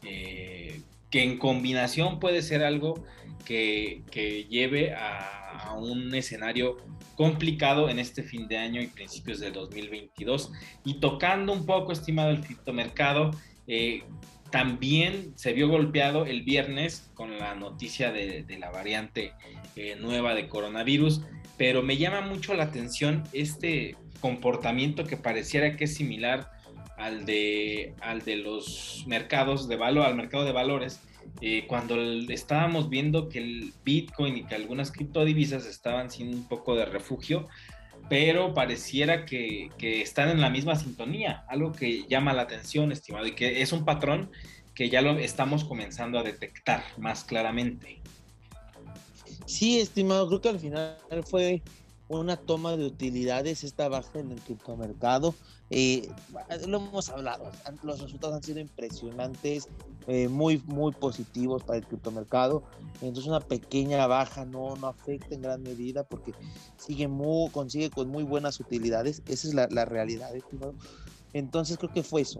eh, 0.03 0.81
que 1.09 1.23
en 1.23 1.37
combinación 1.37 2.19
puede 2.19 2.41
ser 2.41 2.63
algo 2.63 3.03
que, 3.45 4.03
lleve 4.49 4.93
a, 4.93 5.73
un 5.77 6.13
escenario 6.13 6.77
complicado 7.15 7.89
en 7.89 7.99
este 7.99 8.23
fin 8.23 8.47
de 8.47 8.57
año 8.57 8.81
y 8.81 8.87
principios 8.87 9.39
del 9.39 9.53
2022. 9.53 10.51
Y 10.83 10.95
tocando 10.99 11.53
un 11.53 11.65
poco, 11.65 11.91
estimado, 11.91 12.29
el 12.29 12.41
criptomercado, 12.41 13.31
eh, 13.67 14.03
también 14.51 15.33
se 15.35 15.53
vio 15.53 15.67
golpeado 15.67 16.25
el 16.25 16.43
viernes 16.43 17.09
con 17.13 17.37
la 17.37 17.55
noticia 17.55 18.11
de, 18.11 18.45
la 18.59 18.69
variante 18.69 19.33
eh, 19.75 19.97
nueva 19.99 20.33
de 20.33 20.47
coronavirus, 20.47 21.21
pero 21.57 21.81
me 21.81 21.97
llama 21.97 22.21
mucho 22.21 22.53
la 22.53 22.63
atención 22.63 23.23
este 23.33 23.97
comportamiento 24.21 25.03
que 25.05 25.17
pareciera 25.17 25.75
que 25.75 25.85
es 25.85 25.95
similar 25.95 26.51
al 26.97 27.25
de, 27.25 27.93
al 28.01 28.21
de 28.21 28.37
los 28.37 29.03
mercados 29.07 29.67
de 29.67 29.75
valor, 29.75 30.05
al 30.05 30.15
mercado 30.15 30.45
de 30.45 30.51
valores, 30.51 31.01
eh, 31.41 31.65
cuando 31.67 31.95
estábamos 32.29 32.89
viendo 32.89 33.27
que 33.27 33.39
el 33.39 33.73
Bitcoin 33.83 34.37
y 34.37 34.43
que 34.45 34.55
algunas 34.55 34.91
criptodivisas 34.91 35.65
estaban 35.65 36.09
sin 36.09 36.29
un 36.29 36.47
poco 36.47 36.75
de 36.75 36.85
refugio, 36.85 37.47
pero 38.09 38.53
pareciera 38.53 39.25
que, 39.25 39.69
que, 39.77 40.01
están 40.01 40.29
en 40.29 40.41
la 40.41 40.49
misma 40.49 40.75
sintonía, 40.75 41.43
algo 41.47 41.71
que 41.71 42.05
llama 42.07 42.33
la 42.33 42.43
atención, 42.43 42.91
estimado, 42.91 43.25
y 43.25 43.33
que 43.33 43.61
es 43.61 43.71
un 43.71 43.85
patrón 43.85 44.31
que 44.73 44.89
ya 44.89 45.01
lo 45.01 45.17
estamos 45.17 45.63
comenzando 45.63 46.19
a 46.19 46.23
detectar 46.23 46.83
más 46.97 47.23
claramente. 47.23 48.01
Sí, 49.45 49.79
estimado, 49.79 50.27
creo 50.27 50.41
que 50.41 50.49
al 50.49 50.59
final 50.59 50.97
fue 51.29 51.61
una 52.07 52.37
toma 52.37 52.77
de 52.77 52.85
utilidades, 52.85 53.63
esta 53.63 53.89
baja 53.89 54.19
en 54.19 54.31
el 54.31 54.39
criptomercado. 54.41 55.33
Eh, 55.71 56.07
lo 56.67 56.77
hemos 56.77 57.09
hablado, 57.09 57.51
los 57.81 57.99
resultados 57.99 58.35
han 58.35 58.43
sido 58.43 58.59
impresionantes, 58.59 59.67
eh, 60.07 60.27
muy, 60.27 60.61
muy 60.65 60.91
positivos 60.91 61.63
para 61.63 61.79
el 61.79 61.87
criptomercado. 61.87 62.63
Entonces 63.01 63.25
una 63.25 63.39
pequeña 63.39 64.05
baja 64.05 64.45
no, 64.45 64.75
no 64.75 64.87
afecta 64.87 65.33
en 65.33 65.41
gran 65.41 65.63
medida 65.63 66.03
porque 66.03 66.33
sigue 66.77 67.07
muy, 67.07 67.49
consigue 67.49 67.89
con 67.89 68.09
muy 68.09 68.23
buenas 68.23 68.59
utilidades. 68.59 69.23
Esa 69.27 69.47
es 69.47 69.53
la, 69.55 69.85
realidad, 69.85 70.35
estimado. 70.35 70.75
Entonces 71.33 71.77
creo 71.77 71.91
que 71.91 72.03
fue 72.03 72.21
eso. 72.21 72.39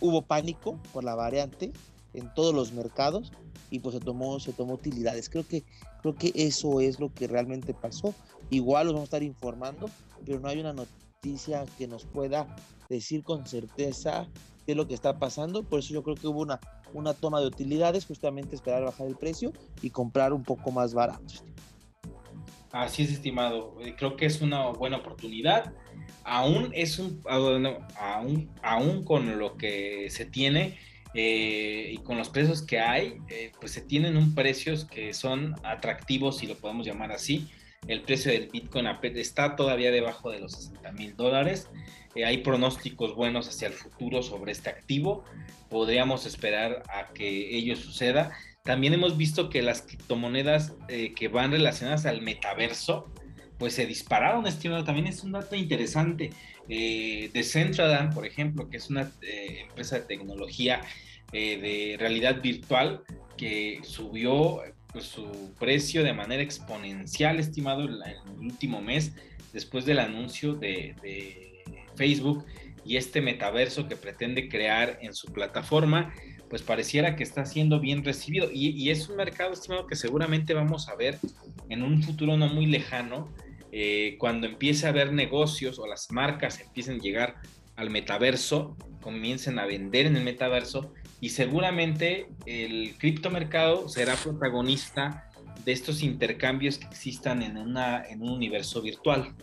Hubo 0.00 0.22
pánico 0.22 0.78
por 0.92 1.04
la 1.04 1.14
variante 1.14 1.72
en 2.14 2.32
todos 2.34 2.54
los 2.54 2.72
mercados 2.72 3.30
y 3.72 3.78
pues 3.78 3.94
se 3.94 4.00
tomó, 4.00 4.38
se 4.38 4.52
tomó 4.52 4.74
utilidades. 4.74 5.30
Creo 5.30 5.48
que, 5.48 5.64
creo 6.02 6.14
que 6.14 6.30
eso 6.34 6.80
es 6.82 7.00
lo 7.00 7.12
que 7.12 7.26
realmente 7.26 7.72
pasó. 7.72 8.14
Igual 8.50 8.86
los 8.86 8.92
vamos 8.92 9.06
a 9.06 9.10
estar 9.10 9.22
informando, 9.22 9.88
pero 10.26 10.38
no 10.38 10.48
hay 10.48 10.60
una 10.60 10.74
noticia 10.74 11.64
que 11.78 11.88
nos 11.88 12.04
pueda 12.04 12.54
decir 12.90 13.24
con 13.24 13.46
certeza 13.46 14.28
qué 14.66 14.72
es 14.72 14.76
lo 14.76 14.86
que 14.86 14.92
está 14.92 15.18
pasando. 15.18 15.62
Por 15.62 15.78
eso 15.78 15.94
yo 15.94 16.02
creo 16.02 16.16
que 16.16 16.28
hubo 16.28 16.42
una, 16.42 16.60
una 16.92 17.14
toma 17.14 17.40
de 17.40 17.46
utilidades, 17.46 18.04
justamente 18.04 18.54
esperar 18.54 18.84
bajar 18.84 19.06
el 19.06 19.16
precio 19.16 19.54
y 19.80 19.88
comprar 19.88 20.34
un 20.34 20.42
poco 20.42 20.70
más 20.70 20.92
barato. 20.92 21.32
Así 22.72 23.04
es, 23.04 23.12
estimado. 23.12 23.74
Eh, 23.80 23.94
creo 23.96 24.16
que 24.16 24.26
es 24.26 24.42
una 24.42 24.68
buena 24.68 24.98
oportunidad. 24.98 25.72
Aún 26.24 26.72
es 26.74 26.98
un, 26.98 27.22
ah, 27.26 28.18
aún, 28.18 28.50
aún 28.62 29.02
con 29.02 29.38
lo 29.38 29.56
que 29.56 30.10
se 30.10 30.26
tiene, 30.26 30.78
eh, 31.14 31.90
y 31.92 31.98
con 31.98 32.16
los 32.16 32.30
precios 32.30 32.62
que 32.62 32.80
hay, 32.80 33.18
eh, 33.28 33.52
pues 33.60 33.72
se 33.72 33.82
tienen 33.82 34.16
un 34.16 34.34
precios 34.34 34.84
que 34.84 35.12
son 35.12 35.54
atractivos, 35.62 36.38
si 36.38 36.46
lo 36.46 36.56
podemos 36.56 36.86
llamar 36.86 37.12
así. 37.12 37.48
El 37.86 38.02
precio 38.02 38.32
del 38.32 38.48
Bitcoin 38.48 38.86
está 39.14 39.56
todavía 39.56 39.90
debajo 39.90 40.30
de 40.30 40.40
los 40.40 40.52
60 40.52 40.92
mil 40.92 41.16
dólares. 41.16 41.68
Eh, 42.14 42.24
hay 42.24 42.38
pronósticos 42.38 43.14
buenos 43.14 43.48
hacia 43.48 43.68
el 43.68 43.74
futuro 43.74 44.22
sobre 44.22 44.52
este 44.52 44.70
activo. 44.70 45.24
Podríamos 45.68 46.24
esperar 46.24 46.82
a 46.88 47.12
que 47.12 47.56
ello 47.56 47.76
suceda. 47.76 48.32
También 48.62 48.94
hemos 48.94 49.16
visto 49.16 49.50
que 49.50 49.60
las 49.60 49.82
criptomonedas 49.82 50.74
que 51.16 51.26
van 51.26 51.50
relacionadas 51.50 52.06
al 52.06 52.22
metaverso, 52.22 53.11
pues 53.62 53.74
se 53.74 53.86
dispararon, 53.86 54.44
estimado. 54.48 54.82
También 54.82 55.06
es 55.06 55.22
un 55.22 55.30
dato 55.30 55.54
interesante. 55.54 56.30
Eh, 56.68 57.30
Decentraland, 57.32 58.12
por 58.12 58.26
ejemplo, 58.26 58.68
que 58.68 58.78
es 58.78 58.90
una 58.90 59.08
eh, 59.22 59.66
empresa 59.68 60.00
de 60.00 60.02
tecnología 60.02 60.80
eh, 61.32 61.58
de 61.58 61.96
realidad 61.96 62.42
virtual 62.42 63.04
que 63.36 63.78
subió 63.84 64.62
pues, 64.92 65.04
su 65.04 65.54
precio 65.60 66.02
de 66.02 66.12
manera 66.12 66.42
exponencial, 66.42 67.38
estimado, 67.38 67.84
en 67.84 67.92
el 67.92 68.16
último 68.40 68.80
mes, 68.80 69.12
después 69.52 69.84
del 69.84 70.00
anuncio 70.00 70.54
de, 70.54 70.96
Facebook 71.94 72.44
y 72.84 72.96
este 72.96 73.20
metaverso 73.20 73.86
que 73.86 73.94
pretende 73.94 74.48
crear 74.48 74.98
en 75.02 75.14
su 75.14 75.28
plataforma, 75.32 76.12
pues 76.50 76.62
pareciera 76.62 77.14
que 77.14 77.22
está 77.22 77.46
siendo 77.46 77.78
bien 77.78 78.02
recibido. 78.02 78.48
Y, 78.52 78.90
es 78.90 79.08
un 79.08 79.14
mercado, 79.14 79.52
estimado, 79.52 79.86
que 79.86 79.94
seguramente 79.94 80.52
vamos 80.52 80.88
a 80.88 80.96
ver 80.96 81.20
en 81.68 81.84
un 81.84 82.02
futuro 82.02 82.36
no 82.36 82.48
muy 82.48 82.66
lejano, 82.66 83.30
eh, 83.72 84.16
cuando 84.18 84.46
empiece 84.46 84.86
a 84.86 84.90
haber 84.90 85.12
negocios 85.12 85.78
o 85.78 85.86
las 85.86 86.10
marcas 86.10 86.60
empiecen 86.60 86.96
a 86.96 87.02
llegar 87.02 87.36
al 87.74 87.88
metaverso, 87.88 88.76
comiencen 89.00 89.58
a 89.58 89.64
vender 89.64 90.04
en 90.06 90.16
el 90.16 90.24
metaverso 90.24 90.92
y 91.20 91.30
seguramente 91.30 92.28
el 92.44 92.96
criptomercado 92.98 93.88
será 93.88 94.14
protagonista 94.14 95.30
de 95.64 95.72
estos 95.72 96.02
intercambios 96.02 96.76
que 96.76 96.86
existan 96.86 97.42
en, 97.42 97.56
una, 97.56 98.04
en 98.04 98.22
un 98.22 98.30
universo 98.30 98.82
virtual. 98.82 99.34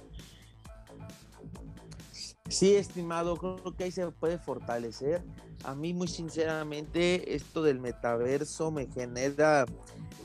Sí, 2.50 2.76
estimado, 2.76 3.36
creo 3.36 3.76
que 3.76 3.86
ahí 3.86 3.92
se 3.92 4.10
puede 4.12 4.38
fortalecer. 4.38 5.24
A 5.63 5.76
mí, 5.76 5.94
muy 5.94 6.08
sinceramente, 6.08 7.36
esto 7.36 7.63
del 7.63 7.80
metaverso 7.80 8.72
me 8.72 8.88
genera 8.88 9.65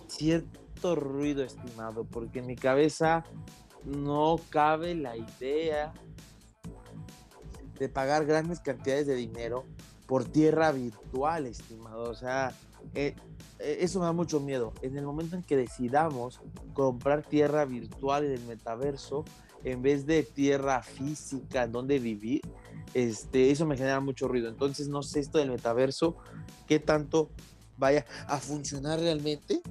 cierto 0.09 0.95
ruido, 0.95 1.43
estimado, 1.43 2.05
porque 2.05 2.39
en 2.39 2.47
mi 2.47 2.57
cabeza 2.57 3.25
no 3.85 4.41
cabe 4.51 4.95
la 4.95 5.17
idea 5.17 5.93
de 7.79 7.89
pagar 7.89 8.25
grandes 8.25 8.61
cantidades 8.61 9.07
de 9.07 9.15
dinero 9.15 9.65
por 10.07 10.25
tierra 10.25 10.73
virtual, 10.73 11.47
estimado. 11.47 12.11
O 12.11 12.15
sea, 12.15 12.55
eh, 12.95 13.15
eh, 13.59 13.79
eso 13.81 14.01
me 14.01 14.07
da 14.07 14.13
mucho 14.13 14.41
miedo. 14.41 14.73
En 14.83 14.97
el 14.97 15.05
momento 15.05 15.37
en 15.37 15.43
que 15.43 15.57
decidamos 15.57 16.41
comprar 16.73 17.23
tierra 17.23 17.65
virtual 17.65 18.25
en 18.25 18.33
el 18.33 18.45
metaverso, 18.45 19.25
en 19.65 19.83
vez 19.83 20.07
de 20.07 20.23
tierra 20.23 20.83
física 20.83 21.65
en 21.65 21.73
donde 21.73 21.99
vivir, 21.99 22.43
este, 22.93 23.51
eso 23.51 23.67
me 23.67 23.77
genera 23.77 24.01
mucho 24.01 24.29
ruido. 24.29 24.49
Entonces, 24.49 24.89
no 24.89 25.03
sé 25.03 25.21
esto 25.21 25.39
del 25.39 25.51
metaverso, 25.51 26.17
qué 26.67 26.79
tanto 26.79 27.31
vaya 27.77 28.05
a 28.29 28.39
funcionar 28.39 29.01
realmente. 29.01 29.63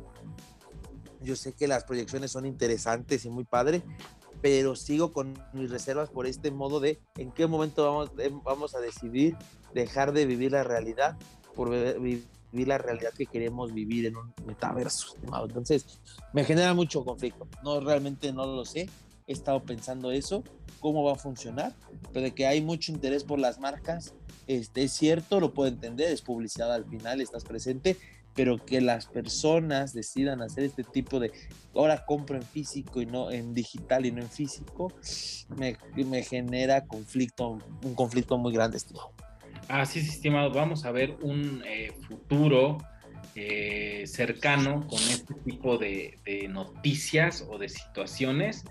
Yo 1.23 1.35
sé 1.35 1.53
que 1.53 1.67
las 1.67 1.83
proyecciones 1.83 2.31
son 2.31 2.45
interesantes 2.45 3.25
y 3.25 3.29
muy 3.29 3.43
padre, 3.43 3.81
pero 4.41 4.75
sigo 4.75 5.13
con 5.13 5.33
mis 5.53 5.69
reservas 5.69 6.09
por 6.09 6.27
este 6.27 6.51
modo 6.51 6.79
de 6.79 6.99
en 7.17 7.31
qué 7.31 7.47
momento 7.47 7.85
vamos, 7.85 8.11
vamos 8.43 8.75
a 8.75 8.79
decidir 8.79 9.35
dejar 9.73 10.11
de 10.11 10.25
vivir 10.25 10.51
la 10.51 10.63
realidad 10.63 11.17
por 11.55 11.69
vivir 11.69 12.27
la 12.67 12.77
realidad 12.77 13.11
que 13.17 13.25
queremos 13.25 13.73
vivir 13.73 14.05
en 14.05 14.15
un 14.15 14.33
metaverso, 14.45 15.15
Entonces, 15.43 15.99
me 16.33 16.43
genera 16.43 16.73
mucho 16.73 17.03
conflicto. 17.03 17.47
No, 17.63 17.79
realmente 17.79 18.31
no 18.31 18.45
lo 18.45 18.65
sé. 18.65 18.89
He 19.25 19.33
estado 19.33 19.63
pensando 19.63 20.11
eso, 20.11 20.43
cómo 20.79 21.03
va 21.03 21.13
a 21.13 21.15
funcionar, 21.17 21.73
pero 22.11 22.25
de 22.25 22.31
que 22.33 22.45
hay 22.45 22.61
mucho 22.61 22.91
interés 22.91 23.23
por 23.23 23.39
las 23.39 23.59
marcas, 23.59 24.13
este, 24.47 24.83
es 24.83 24.91
cierto, 24.91 25.39
lo 25.39 25.53
puedo 25.53 25.69
entender, 25.69 26.11
es 26.11 26.21
publicidad 26.21 26.73
al 26.73 26.85
final, 26.85 27.21
estás 27.21 27.45
presente, 27.45 27.97
pero 28.33 28.57
que 28.57 28.81
las 28.81 29.07
personas 29.07 29.93
decidan 29.93 30.41
hacer 30.41 30.63
este 30.63 30.83
tipo 30.83 31.19
de 31.19 31.31
ahora 31.75 32.05
compro 32.05 32.35
en 32.35 32.43
físico 32.43 33.01
y 33.01 33.05
no 33.05 33.31
en 33.31 33.53
digital 33.53 34.05
y 34.05 34.11
no 34.11 34.21
en 34.21 34.29
físico, 34.29 34.93
me, 35.55 35.77
me 35.95 36.23
genera 36.23 36.85
conflicto, 36.85 37.59
un 37.83 37.95
conflicto 37.95 38.37
muy 38.37 38.53
grande, 38.53 38.77
estimado. 38.77 39.11
Así 39.67 39.99
es, 39.99 40.09
estimado. 40.09 40.51
Vamos 40.51 40.85
a 40.85 40.91
ver 40.91 41.15
un 41.21 41.63
eh, 41.65 41.93
futuro 42.07 42.77
eh, 43.35 44.03
cercano 44.05 44.85
con 44.87 44.99
este 44.99 45.33
tipo 45.45 45.77
de, 45.77 46.19
noticias 46.49 47.45
o 47.49 47.57
de 47.57 47.69
situaciones. 47.69 48.65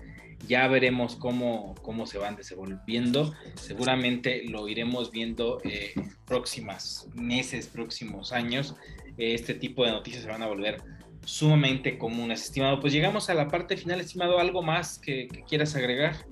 Ya 0.47 0.67
veremos 0.67 1.15
cómo, 1.15 1.73
cómo 1.81 2.05
se 2.05 2.17
van 2.17 2.35
desenvolviendo. 2.35 3.33
Seguramente 3.55 4.43
lo 4.47 4.67
iremos 4.67 5.11
viendo 5.11 5.61
eh, 5.63 5.93
próximas 6.25 7.07
meses, 7.13 7.67
próximos 7.67 8.33
años. 8.33 8.75
Este 9.17 9.53
tipo 9.53 9.85
de 9.85 9.91
noticias 9.91 10.23
se 10.23 10.29
van 10.29 10.41
a 10.41 10.47
volver 10.47 10.81
sumamente 11.25 11.97
comunes, 11.97 12.43
estimado. 12.43 12.79
Pues 12.79 12.93
llegamos 12.93 13.29
a 13.29 13.33
la 13.33 13.47
parte 13.47 13.77
final, 13.77 13.99
estimado. 13.99 14.39
¿Algo 14.39 14.61
más 14.61 14.99
que 14.99 15.27
quieras 15.47 15.75
agregar? 15.75 16.25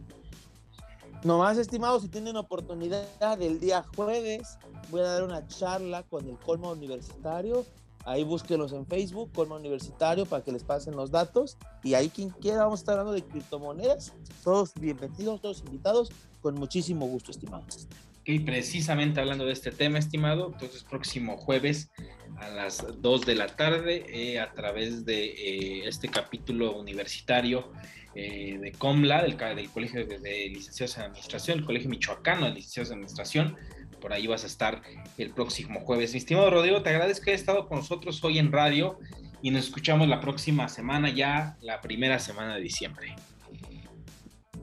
Nomás, 1.24 1.58
estimados, 1.58 2.02
si 2.02 2.10
tienen 2.10 2.36
oportunidad 2.36 3.41
el 3.41 3.60
día 3.60 3.86
jueves, 3.96 4.58
voy 4.89 5.02
a 5.02 5.04
dar 5.04 5.24
una 5.24 5.48
charla 5.48 6.04
con 6.04 6.28
el 6.28 6.38
Colmo 6.39 6.72
Universitario. 6.72 7.63
Ahí 8.06 8.24
búsquenlos 8.24 8.74
en 8.74 8.88
Facebook, 8.88 9.32
Colmo 9.32 9.56
Universitario, 9.56 10.26
para 10.26 10.44
que 10.44 10.52
les 10.52 10.63
pasen 10.63 10.96
los 10.96 11.12
datos. 11.12 11.58
Y 11.84 11.94
ahí 11.94 12.10
quien 12.10 12.32
quiera, 12.32 12.63
vamos 12.63 12.80
a 12.80 12.82
estar 12.82 12.98
hablando 12.98 13.13
de 13.13 13.24
criptomonedas. 13.24 14.13
Todos 14.44 14.74
bienvenidos, 14.74 15.39
todos 15.41 15.60
invitados, 15.60 16.12
con 16.41 16.56
muchísimo 16.56 17.06
gusto, 17.06 17.30
estimados. 17.30 17.88
Y 18.23 18.39
precisamente 18.39 19.19
hablando 19.19 19.45
de 19.45 19.53
este 19.53 19.71
tema, 19.71 19.97
estimado, 19.97 20.51
entonces 20.53 20.84
próximo 20.84 21.38
jueves 21.38 21.89
a 22.38 22.49
las 22.49 22.86
2 23.01 23.25
de 23.25 23.36
la 23.36 23.47
tarde, 23.47 24.05
eh, 24.10 24.39
a 24.39 24.51
través 24.53 25.05
de 25.05 25.25
eh, 25.25 25.88
este 25.88 26.07
capítulo 26.07 26.77
universitario 26.77 27.71
eh, 28.13 28.60
de 28.60 28.71
COMLA, 28.73 29.23
del, 29.23 29.38
Colegio 29.71 30.05
de, 30.05 30.49
Licenciados 30.49 30.97
en 30.97 31.03
Administración, 31.03 31.60
el 31.60 31.65
Colegio 31.65 31.89
Michoacano 31.89 32.45
de 32.45 32.53
Licenciados 32.53 32.89
en 32.91 32.97
Administración. 32.97 33.57
Por 33.99 34.13
ahí 34.13 34.27
vas 34.27 34.43
a 34.43 34.47
estar 34.47 34.81
el 35.17 35.31
próximo 35.31 35.79
jueves. 35.81 36.12
Mi 36.12 36.19
estimado 36.19 36.49
Rodrigo, 36.49 36.81
te 36.84 36.89
agradezco 36.89 37.25
que 37.25 37.31
hayas 37.31 37.41
estado 37.41 37.67
con 37.67 37.79
nosotros 37.79 38.23
hoy 38.23 38.38
en 38.38 38.51
radio 38.51 38.99
y 39.41 39.49
nos 39.49 39.65
escuchamos 39.65 40.07
la 40.07 40.19
próxima 40.19 40.67
semana, 40.69 41.10
ya 41.10 41.57
la 41.62 41.81
primera 41.81 42.19
semana 42.19 42.55
de 42.55 42.62
diciembre. 42.62 43.15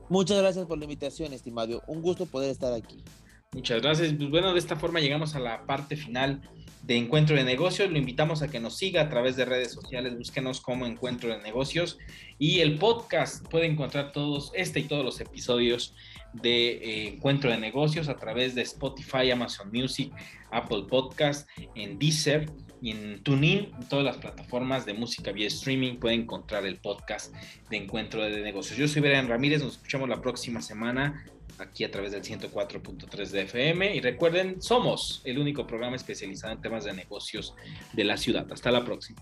Muchas 0.09 0.37
gracias 0.37 0.65
por 0.65 0.77
la 0.77 0.85
invitación, 0.85 1.33
estimado. 1.33 1.83
Un 1.87 2.01
gusto 2.01 2.25
poder 2.25 2.49
estar 2.49 2.73
aquí. 2.73 3.03
Muchas 3.51 3.81
gracias. 3.81 4.13
Pues 4.13 4.29
bueno, 4.29 4.53
de 4.53 4.59
esta 4.59 4.75
forma 4.75 4.99
llegamos 4.99 5.35
a 5.35 5.39
la 5.39 5.65
parte 5.65 5.95
final 5.95 6.41
de 6.83 6.97
Encuentro 6.97 7.35
de 7.35 7.43
Negocios. 7.43 7.89
Lo 7.89 7.97
invitamos 7.97 8.43
a 8.43 8.47
que 8.47 8.59
nos 8.59 8.77
siga 8.77 9.01
a 9.01 9.09
través 9.09 9.35
de 9.35 9.45
redes 9.45 9.71
sociales, 9.71 10.15
búsquenos 10.15 10.61
como 10.61 10.85
Encuentro 10.85 11.29
de 11.29 11.41
Negocios 11.41 11.97
y 12.37 12.59
el 12.59 12.77
podcast 12.77 13.47
puede 13.49 13.65
encontrar 13.65 14.11
todos, 14.11 14.51
este 14.53 14.81
y 14.81 14.83
todos 14.83 15.03
los 15.03 15.19
episodios 15.19 15.95
de 16.33 16.69
eh, 16.69 17.07
Encuentro 17.07 17.49
de 17.49 17.57
Negocios 17.57 18.07
a 18.07 18.17
través 18.17 18.53
de 18.53 18.61
Spotify, 18.61 19.31
Amazon 19.31 19.71
Music, 19.73 20.13
Apple 20.51 20.83
Podcast, 20.87 21.49
en 21.73 21.97
Deezer 21.97 22.51
y 22.83 22.91
en 22.91 23.23
TuneIn, 23.23 23.71
en 23.79 23.89
todas 23.89 24.05
las 24.05 24.17
plataformas 24.17 24.85
de 24.85 24.93
música 24.93 25.31
vía 25.31 25.47
streaming 25.47 25.95
pueden 25.95 26.21
encontrar 26.21 26.67
el 26.67 26.77
podcast 26.77 27.33
de 27.71 27.77
Encuentro 27.77 28.23
de 28.23 28.41
Negocios. 28.41 28.77
Yo 28.77 28.87
soy 28.87 29.01
Brian 29.01 29.27
Ramírez, 29.27 29.63
nos 29.63 29.73
escuchamos 29.73 30.07
la 30.07 30.21
próxima 30.21 30.61
semana 30.61 31.25
aquí 31.59 31.83
a 31.83 31.91
través 31.91 32.11
del 32.11 32.23
104.3 32.23 33.29
de 33.29 33.41
FM. 33.41 33.95
Y 33.95 34.01
recuerden, 34.01 34.61
somos 34.61 35.21
el 35.23 35.37
único 35.39 35.67
programa 35.67 35.95
especializado 35.95 36.53
en 36.53 36.61
temas 36.61 36.85
de 36.85 36.93
negocios 36.93 37.55
de 37.93 38.03
la 38.03 38.17
ciudad. 38.17 38.47
Hasta 38.51 38.71
la 38.71 38.83
próxima. 38.83 39.21